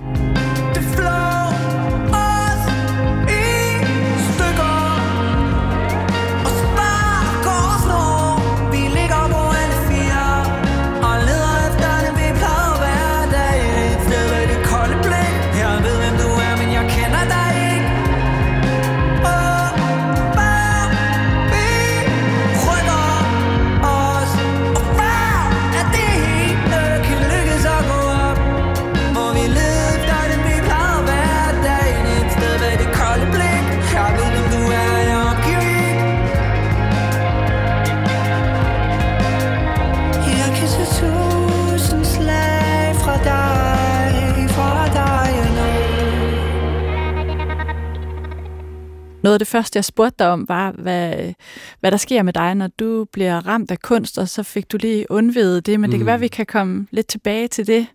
Noget 49.29 49.35
af 49.35 49.39
det 49.39 49.47
første, 49.47 49.77
jeg 49.77 49.85
spurgte 49.85 50.15
dig 50.19 50.27
om, 50.29 50.49
var, 50.49 50.71
hvad, 50.71 51.33
hvad 51.79 51.91
der 51.91 51.97
sker 51.97 52.23
med 52.23 52.33
dig, 52.33 52.55
når 52.55 52.67
du 52.67 53.05
bliver 53.11 53.47
ramt 53.47 53.71
af 53.71 53.79
kunst, 53.79 54.17
og 54.17 54.29
så 54.29 54.43
fik 54.43 54.71
du 54.71 54.77
lige 54.77 55.11
undvidet 55.11 55.65
det, 55.65 55.79
men 55.79 55.87
mm. 55.87 55.91
det 55.91 55.97
kan 55.97 56.03
Mm. 56.03 56.05
være, 56.05 56.15
at 56.15 56.21
vi 56.21 56.27
kan 56.27 56.45
komme 56.45 56.87
lidt 56.91 57.07
tilbage 57.07 57.47
til 57.47 57.67
det. 57.67 57.87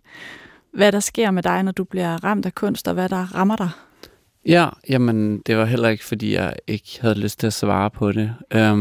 Hvad 0.73 0.91
der 0.91 0.99
sker 0.99 1.31
med 1.31 1.43
dig, 1.43 1.63
når 1.63 1.71
du 1.71 1.83
bliver 1.83 2.23
ramt 2.23 2.45
af 2.45 2.55
kunst, 2.55 2.87
og 2.87 2.93
hvad 2.93 3.09
der 3.09 3.35
rammer 3.35 3.55
dig. 3.55 3.69
Ja, 4.45 4.69
jamen, 4.89 5.39
det 5.39 5.57
var 5.57 5.65
heller 5.65 5.89
ikke, 5.89 6.05
fordi 6.05 6.33
jeg 6.33 6.55
ikke 6.67 6.97
havde 7.01 7.15
lyst 7.19 7.39
til 7.39 7.47
at 7.47 7.53
svare 7.53 7.89
på 7.89 8.11
det. 8.11 8.33
Øhm, 8.51 8.79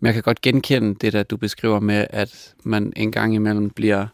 men 0.00 0.06
jeg 0.06 0.14
kan 0.14 0.22
godt 0.22 0.40
genkende 0.40 0.94
det, 0.94 1.12
der 1.12 1.22
du 1.22 1.36
beskriver 1.36 1.80
med, 1.80 2.06
at 2.10 2.54
man 2.64 2.92
en 2.96 3.12
gang 3.12 3.34
imellem 3.34 3.70
bliver, 3.70 4.06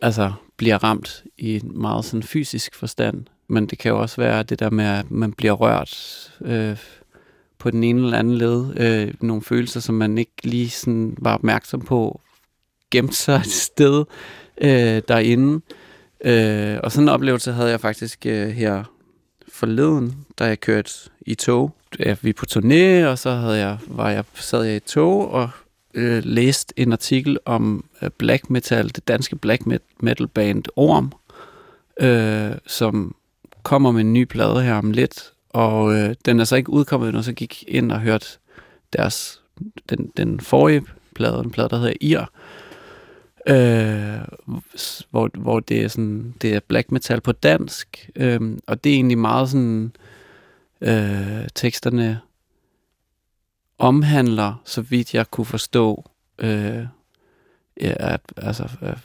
altså, 0.00 0.32
bliver 0.56 0.84
ramt 0.84 1.24
i 1.38 1.56
en 1.56 1.80
meget 1.80 2.04
sådan 2.04 2.22
fysisk 2.22 2.74
forstand. 2.74 3.24
Men 3.48 3.66
det 3.66 3.78
kan 3.78 3.90
jo 3.90 4.00
også 4.00 4.16
være 4.16 4.42
det 4.42 4.60
der 4.60 4.70
med, 4.70 4.84
at 4.84 5.10
man 5.10 5.32
bliver 5.32 5.52
rørt 5.52 6.32
øh, 6.40 6.76
på 7.58 7.70
den 7.70 7.84
ene 7.84 8.02
eller 8.02 8.18
anden 8.18 8.34
led. 8.34 8.80
Øh, 8.80 9.14
nogle 9.20 9.42
følelser, 9.42 9.80
som 9.80 9.94
man 9.94 10.18
ikke 10.18 10.32
lige 10.42 10.70
sådan 10.70 11.16
var 11.18 11.34
opmærksom 11.34 11.80
på, 11.80 12.20
gemte 12.90 13.16
sig 13.16 13.36
et 13.36 13.46
sted 13.46 14.04
øh, 14.60 15.02
derinde. 15.08 15.60
Øh, 16.24 16.78
og 16.82 16.92
sådan 16.92 17.04
en 17.04 17.08
oplevelse 17.08 17.52
havde 17.52 17.70
jeg 17.70 17.80
faktisk 17.80 18.26
øh, 18.26 18.48
her 18.48 18.84
forleden, 19.52 20.26
da 20.38 20.44
jeg 20.44 20.60
kørte 20.60 20.90
i 21.20 21.34
tog. 21.34 21.74
Ja, 21.98 22.16
vi 22.22 22.30
er 22.30 22.34
på 22.34 22.46
turné, 22.50 23.06
og 23.06 23.18
så 23.18 23.30
havde 23.30 23.58
jeg, 23.58 23.78
var 23.86 24.10
jeg, 24.10 24.24
sad 24.34 24.62
jeg 24.62 24.72
i 24.72 24.76
et 24.76 24.84
tog 24.84 25.30
og 25.30 25.50
øh, 25.94 26.24
læste 26.24 26.74
en 26.76 26.92
artikel 26.92 27.38
om 27.44 27.84
øh, 28.02 28.10
black 28.18 28.50
metal, 28.50 28.88
det 28.88 29.08
danske 29.08 29.36
black 29.36 29.62
metal 30.00 30.26
band 30.26 30.64
Orm, 30.76 31.12
øh, 32.00 32.52
som 32.66 33.14
kommer 33.62 33.92
med 33.92 34.00
en 34.00 34.12
ny 34.12 34.24
plade 34.24 34.62
her 34.62 34.74
om 34.74 34.90
lidt, 34.90 35.32
og 35.48 35.94
øh, 35.94 36.14
den 36.24 36.40
er 36.40 36.44
så 36.44 36.56
ikke 36.56 36.70
udkommet 36.70 37.08
endnu, 37.08 37.22
så 37.22 37.32
gik 37.32 37.64
ind 37.68 37.92
og 37.92 38.00
hørte 38.00 38.26
deres, 38.92 39.42
den, 39.88 40.12
den 40.16 40.40
forrige 40.40 40.82
plade, 41.14 41.40
en 41.44 41.50
plade, 41.50 41.68
der 41.68 41.76
hedder 41.76 41.92
Ir, 42.00 42.24
øh, 43.48 44.28
hvor, 45.10 45.30
hvor 45.38 45.60
det 45.60 45.84
er 45.84 45.88
sådan 45.88 46.34
det 46.42 46.54
er 46.54 46.60
black 46.60 46.92
metal 46.92 47.20
på 47.20 47.32
dansk, 47.32 48.10
øh, 48.16 48.58
og 48.66 48.84
det 48.84 48.90
er 48.90 48.94
egentlig 48.94 49.18
meget 49.18 49.50
sådan 49.50 49.92
øh, 50.80 51.48
teksterne 51.54 52.20
omhandler, 53.78 54.62
så 54.64 54.82
vidt 54.82 55.14
jeg 55.14 55.30
kunne 55.30 55.44
forstå, 55.44 56.10
øh, 56.38 56.86
ja, 57.80 57.94
at 57.96 58.20
altså, 58.36 58.68
at 58.80 58.98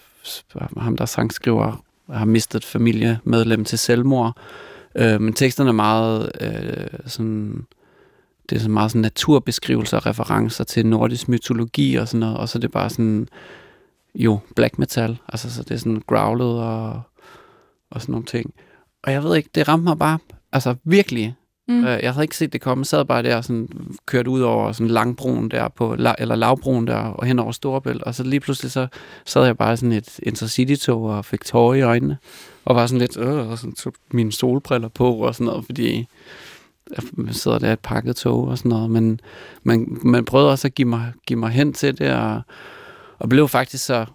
ham 0.78 0.98
der 0.98 1.06
sangskriver 1.06 1.84
har 2.10 2.26
mistet 2.26 2.66
familiemedlem 2.66 3.66
til 3.66 3.80
selvmord, 3.80 4.38
øh, 4.96 5.22
men 5.22 5.34
teksterne 5.34 5.70
er 5.70 5.74
meget 5.74 6.32
øh, 6.42 7.00
sådan 7.06 7.66
det 8.50 8.56
er 8.56 8.60
så 8.60 8.70
meget 8.70 8.92
sådan 8.92 9.02
naturbeskrivelser 9.02 9.98
og 9.98 10.06
referencer 10.06 10.64
til 10.64 10.86
nordisk 10.86 11.30
mytologi 11.30 11.96
og 11.96 12.08
sådan 12.08 12.20
noget, 12.20 12.38
og 12.38 12.50
så 12.50 12.58
er 12.58 12.60
det 12.60 12.72
bare 12.72 12.90
sådan 12.90 13.28
jo, 14.16 14.40
black 14.56 14.80
metal. 14.80 15.18
Altså, 15.30 15.54
så 15.54 15.64
det 15.64 15.72
er 15.72 15.78
sådan 15.78 16.04
growlet 16.08 16.48
og, 16.48 17.02
og 17.90 18.02
sådan 18.02 18.12
nogle 18.12 18.26
ting. 18.26 18.54
Og 19.04 19.12
jeg 19.12 19.24
ved 19.24 19.36
ikke, 19.36 19.50
det 19.56 19.68
ramte 19.68 19.84
mig 19.84 20.00
bare, 20.00 20.20
altså 20.52 20.76
virkelig. 20.84 21.36
Mm. 21.68 21.84
Øh, 21.86 22.00
Jeg 22.04 22.14
havde 22.14 22.24
ikke 22.24 22.38
set 22.38 22.54
det 22.54 22.62
komme. 22.62 22.82
Jeg 22.82 22.86
sad 22.88 23.06
bare 23.06 23.24
der 23.24 23.36
og 23.38 23.44
sådan, 23.44 23.70
kørte 24.06 24.30
ud 24.30 24.42
over 24.42 24.72
sådan 24.72 24.88
langbroen 24.88 25.52
der, 25.52 25.68
på, 25.68 25.94
la- 26.00 26.16
eller 26.18 26.36
lavbroen 26.36 26.88
der, 26.88 26.96
og 26.98 27.26
hen 27.26 27.40
over 27.40 27.52
Storebælt. 27.52 28.04
Og 28.04 28.16
så 28.16 28.24
lige 28.24 28.40
pludselig 28.40 28.72
så 28.72 28.88
sad 29.26 29.46
jeg 29.46 29.58
bare 29.58 29.78
sådan 29.78 29.92
et 29.92 30.20
intercity-tog 30.24 31.04
og 31.04 31.26
fik 31.26 31.46
tårer 31.46 31.74
i 31.74 31.82
øjnene. 31.82 32.18
Og 32.66 32.76
var 32.76 32.88
sådan 32.88 33.00
lidt, 33.00 33.18
øh, 33.18 33.50
og 33.50 33.58
sådan 33.58 33.76
tog 33.76 33.94
mine 34.12 34.32
solbriller 34.32 34.88
på 34.88 35.14
og 35.16 35.36
sådan 35.36 35.46
noget, 35.46 35.66
fordi 35.66 36.08
jeg 37.26 37.36
sidder 37.36 37.60
der 37.60 37.70
i 37.70 37.74
et 37.74 37.80
pakket 37.80 38.16
tog 38.16 38.48
og 38.48 38.58
sådan 38.58 38.70
noget. 38.70 38.90
Men 38.90 39.20
man, 39.64 39.98
man 40.04 40.26
prøvede 40.26 40.52
også 40.52 40.68
at 40.68 40.76
give 40.76 40.88
mig, 40.88 41.14
give 41.28 41.40
mig 41.40 41.50
hen 41.50 41.74
til 41.74 41.98
det, 41.98 42.14
og, 42.14 42.42
og 43.20 43.30
blev 43.30 43.48
faktisk 43.48 43.86
så 43.86 44.06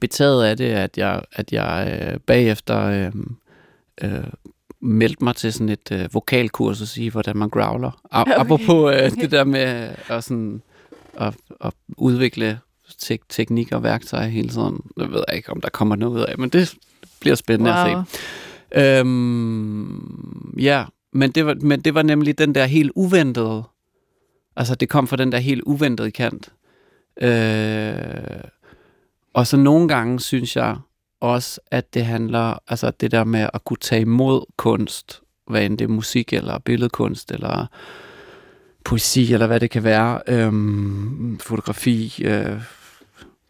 betaget 0.00 0.44
af 0.44 0.56
det, 0.56 0.64
at 0.64 0.98
jeg, 0.98 1.22
at 1.32 1.52
jeg 1.52 2.00
øh, 2.12 2.20
bagefter 2.20 2.80
øh, 2.84 3.12
øh, 4.02 4.24
meldte 4.84 5.24
mig 5.24 5.36
til 5.36 5.52
sådan 5.52 5.68
et 5.68 5.92
øh, 5.92 6.14
vokalkursus 6.14 6.96
i, 6.96 7.08
hvordan 7.08 7.36
man 7.36 7.48
growler. 7.50 7.90
A- 8.12 8.20
Okay. 8.20 8.32
okay. 8.32 8.40
Apropos 8.40 8.94
øh, 8.94 9.10
det 9.10 9.30
der 9.30 9.44
med 9.44 9.94
at, 10.08 10.24
sådan, 10.24 10.62
at, 11.20 11.34
at 11.60 11.72
udvikle 11.96 12.58
tek- 12.98 13.28
teknik 13.28 13.72
og 13.72 13.82
værktøjer 13.82 14.26
hele 14.28 14.48
tiden. 14.48 14.80
Jeg 14.96 15.10
ved 15.10 15.24
ikke, 15.34 15.50
om 15.50 15.60
der 15.60 15.68
kommer 15.70 15.96
noget 15.96 16.14
ud 16.14 16.20
af, 16.24 16.38
men 16.38 16.48
det 16.48 16.74
bliver 17.20 17.36
spændende 17.36 17.70
wow. 17.70 18.00
at 18.00 18.06
se. 18.08 18.20
Øhm, 18.80 20.54
ja, 20.58 20.84
men 21.12 21.30
det, 21.30 21.46
var, 21.46 21.56
men 21.60 21.80
det 21.80 21.94
var 21.94 22.02
nemlig 22.02 22.38
den 22.38 22.54
der 22.54 22.64
helt 22.64 22.92
uventede, 22.94 23.62
altså 24.56 24.74
det 24.74 24.88
kom 24.88 25.06
fra 25.08 25.16
den 25.16 25.32
der 25.32 25.38
helt 25.38 25.62
uventede 25.66 26.10
kant. 26.10 26.52
Øh, 27.20 28.40
og 29.34 29.46
så 29.46 29.56
nogle 29.56 29.88
gange 29.88 30.20
synes 30.20 30.56
jeg 30.56 30.76
også, 31.32 31.60
at 31.70 31.94
det 31.94 32.04
handler, 32.04 32.58
altså 32.68 32.90
det 32.90 33.10
der 33.10 33.24
med 33.24 33.48
at 33.54 33.64
kunne 33.64 33.76
tage 33.80 34.00
imod 34.02 34.44
kunst, 34.56 35.20
hvad 35.50 35.62
end 35.64 35.78
det 35.78 35.84
er 35.84 35.88
musik 35.88 36.32
eller 36.32 36.58
billedkunst 36.58 37.30
eller 37.32 37.66
poesi 38.84 39.32
eller 39.32 39.46
hvad 39.46 39.60
det 39.60 39.70
kan 39.70 39.84
være, 39.84 40.20
øhm, 40.28 41.38
fotografi, 41.38 42.14
øh, 42.24 42.60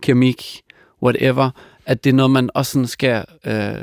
keramik, 0.02 0.62
whatever, 1.02 1.50
at 1.86 2.04
det 2.04 2.10
er 2.10 2.14
noget, 2.14 2.30
man 2.30 2.50
også 2.54 2.72
sådan 2.72 2.86
skal 2.86 3.24
øh, 3.46 3.74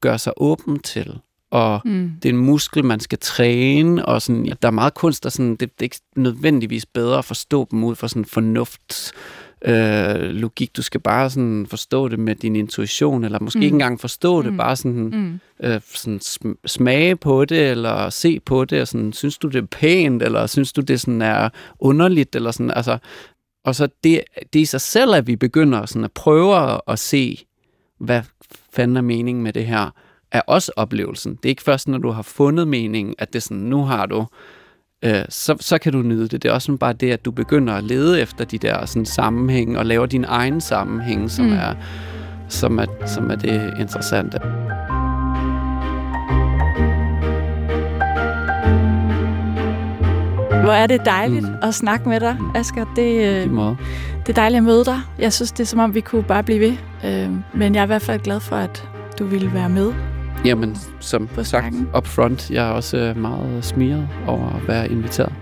gøre 0.00 0.18
sig 0.18 0.32
åben 0.36 0.78
til. 0.78 1.18
Og 1.50 1.80
Mm. 1.84 2.12
det 2.22 2.28
er 2.28 2.32
en 2.32 2.38
muskel, 2.38 2.84
man 2.84 3.00
skal 3.00 3.18
træne, 3.18 4.06
og 4.06 4.22
sådan, 4.22 4.56
der 4.62 4.68
er 4.68 4.72
meget 4.72 4.94
kunst, 4.94 5.24
der 5.24 5.30
sådan, 5.30 5.50
det, 5.50 5.60
det 5.60 5.68
er 5.78 5.82
ikke 5.82 6.00
nødvendigvis 6.16 6.86
bedre 6.86 7.18
at 7.18 7.24
forstå 7.24 7.68
dem 7.70 7.84
ud 7.84 7.94
fra 7.94 8.08
sådan 8.08 8.24
fornuft, 8.24 9.12
øh, 9.64 10.20
logik. 10.30 10.76
Du 10.76 10.82
skal 10.82 11.00
bare 11.00 11.30
sådan 11.30 11.66
forstå 11.70 12.08
det 12.08 12.18
med 12.18 12.34
din 12.34 12.56
intuition, 12.56 13.24
eller 13.24 13.38
måske 13.40 13.58
Mm. 13.58 13.62
ikke 13.62 13.74
engang 13.74 14.00
forstå 14.00 14.42
det, 14.42 14.50
Mm. 14.52 14.56
bare 14.56 14.76
sådan, 14.76 15.10
Mm. 15.12 15.40
øh, 15.68 15.80
sådan 15.94 16.20
sm- 16.24 16.60
smage 16.66 17.16
på 17.16 17.44
det, 17.44 17.70
eller 17.70 18.10
se 18.10 18.40
på 18.40 18.64
det, 18.64 18.80
og 18.80 18.88
sådan, 18.88 19.12
synes 19.12 19.38
du 19.38 19.48
det 19.48 19.62
er 19.62 19.66
pænt, 19.66 20.22
eller 20.22 20.46
synes 20.46 20.72
du 20.72 20.80
det 20.80 21.00
sådan 21.00 21.22
er 21.22 21.48
underligt, 21.78 22.36
eller 22.36 22.50
sådan, 22.50 22.70
altså, 22.70 22.98
og 23.64 23.74
så 23.74 23.88
det, 24.04 24.20
det 24.52 24.58
i 24.60 24.64
sig 24.64 24.80
selv, 24.80 25.14
at 25.14 25.26
vi 25.26 25.36
begynder 25.36 25.86
sådan 25.86 26.04
at 26.04 26.12
prøve 26.12 26.56
at, 26.74 26.80
at 26.88 26.98
se, 26.98 27.44
hvad 28.00 28.22
fanden 28.72 28.96
er 28.96 29.00
meningen 29.00 29.44
med 29.44 29.52
det 29.52 29.66
her, 29.66 29.90
er 30.32 30.40
også 30.40 30.72
oplevelsen. 30.76 31.34
Det 31.34 31.44
er 31.44 31.48
ikke 31.50 31.62
først, 31.62 31.88
når 31.88 31.98
du 31.98 32.10
har 32.10 32.22
fundet 32.22 32.68
meningen, 32.68 33.14
at 33.18 33.32
det 33.32 33.38
er 33.38 33.40
sådan, 33.40 33.56
nu 33.62 33.84
har 33.84 34.06
du, 34.06 34.26
øh, 35.04 35.22
så, 35.28 35.56
så 35.60 35.78
kan 35.78 35.92
du 35.92 36.02
nyde 36.02 36.28
det. 36.28 36.42
Det 36.42 36.48
er 36.48 36.52
også 36.52 36.66
sådan 36.66 36.78
bare 36.78 36.92
det, 36.92 37.10
at 37.10 37.24
du 37.24 37.30
begynder 37.30 37.74
at 37.74 37.84
lede 37.84 38.20
efter 38.20 38.44
de 38.44 38.58
der 38.58 38.86
sådan, 38.86 39.06
sammenhænge, 39.06 39.78
og 39.78 39.86
laver 39.86 40.06
din 40.06 40.24
egen 40.28 40.60
sammenhæng, 40.60 41.30
som, 41.30 41.44
Mm. 41.44 41.52
er, 41.52 41.74
som, 42.48 42.78
er, 42.78 42.86
som 43.06 43.30
er 43.30 43.34
det 43.36 43.74
interessante. 43.80 44.38
Hvor 50.62 50.72
er 50.72 50.86
det 50.86 51.04
dejligt 51.04 51.42
Mm. 51.48 51.54
at 51.62 51.74
snakke 51.74 52.08
med 52.08 52.20
dig, 52.20 52.36
Asger. 52.54 52.84
Det, 52.96 53.12
øh, 53.28 53.50
det 54.26 54.28
er 54.28 54.32
dejligt 54.34 54.56
at 54.58 54.64
møde 54.64 54.84
dig. 54.84 55.00
Jeg 55.18 55.32
synes, 55.32 55.52
det 55.52 55.60
er 55.60 55.66
som 55.66 55.78
om, 55.80 55.94
vi 55.94 56.00
kunne 56.00 56.22
bare 56.22 56.42
blive 56.42 56.60
ved. 56.60 56.76
Øh, 57.04 57.30
men 57.54 57.74
jeg 57.74 57.80
er 57.80 57.84
i 57.84 57.86
hvert 57.86 58.02
fald 58.02 58.20
glad 58.20 58.40
for, 58.40 58.56
at 58.56 58.88
du 59.18 59.24
ville 59.24 59.54
være 59.54 59.68
med 59.68 59.92
Jamen, 60.44 60.76
som 61.00 61.26
På 61.26 61.44
sagt 61.44 61.48
snakken. 61.48 61.88
up 61.96 62.06
front, 62.06 62.50
jeg 62.50 62.68
er 62.68 62.70
også 62.70 62.96
øh, 62.96 63.16
meget 63.16 63.64
smiret 63.64 64.08
over 64.26 64.56
at 64.56 64.68
være 64.68 64.88
inviteret. 64.90 65.32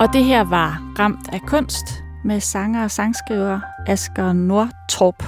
Og 0.00 0.12
det 0.12 0.24
her 0.24 0.44
var 0.44 0.82
Ramt 0.98 1.28
af 1.32 1.40
kunst 1.46 1.84
med 2.24 2.40
sanger 2.40 2.84
og 2.84 2.90
sangskriver 2.90 3.60
Asger 3.86 4.32
Nordtorp, 4.32 5.24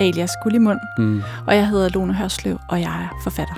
alias 0.00 0.30
Gullimund. 0.42 0.78
Mm. 0.98 1.22
Og 1.46 1.56
jeg 1.56 1.68
hedder 1.68 1.88
Lone 1.88 2.14
Hørslev, 2.14 2.58
og 2.68 2.80
jeg 2.80 3.02
er 3.02 3.18
forfatter. 3.22 3.54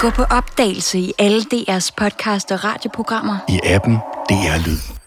Gå 0.00 0.10
på 0.10 0.22
opdagelse 0.22 0.98
i 0.98 1.12
alle 1.18 1.40
DR's 1.54 1.90
podcast 1.96 2.52
og 2.52 2.64
radioprogrammer. 2.64 3.36
I 3.48 3.60
appen 3.64 3.98
DR 4.28 4.58
Lyd. 4.64 5.01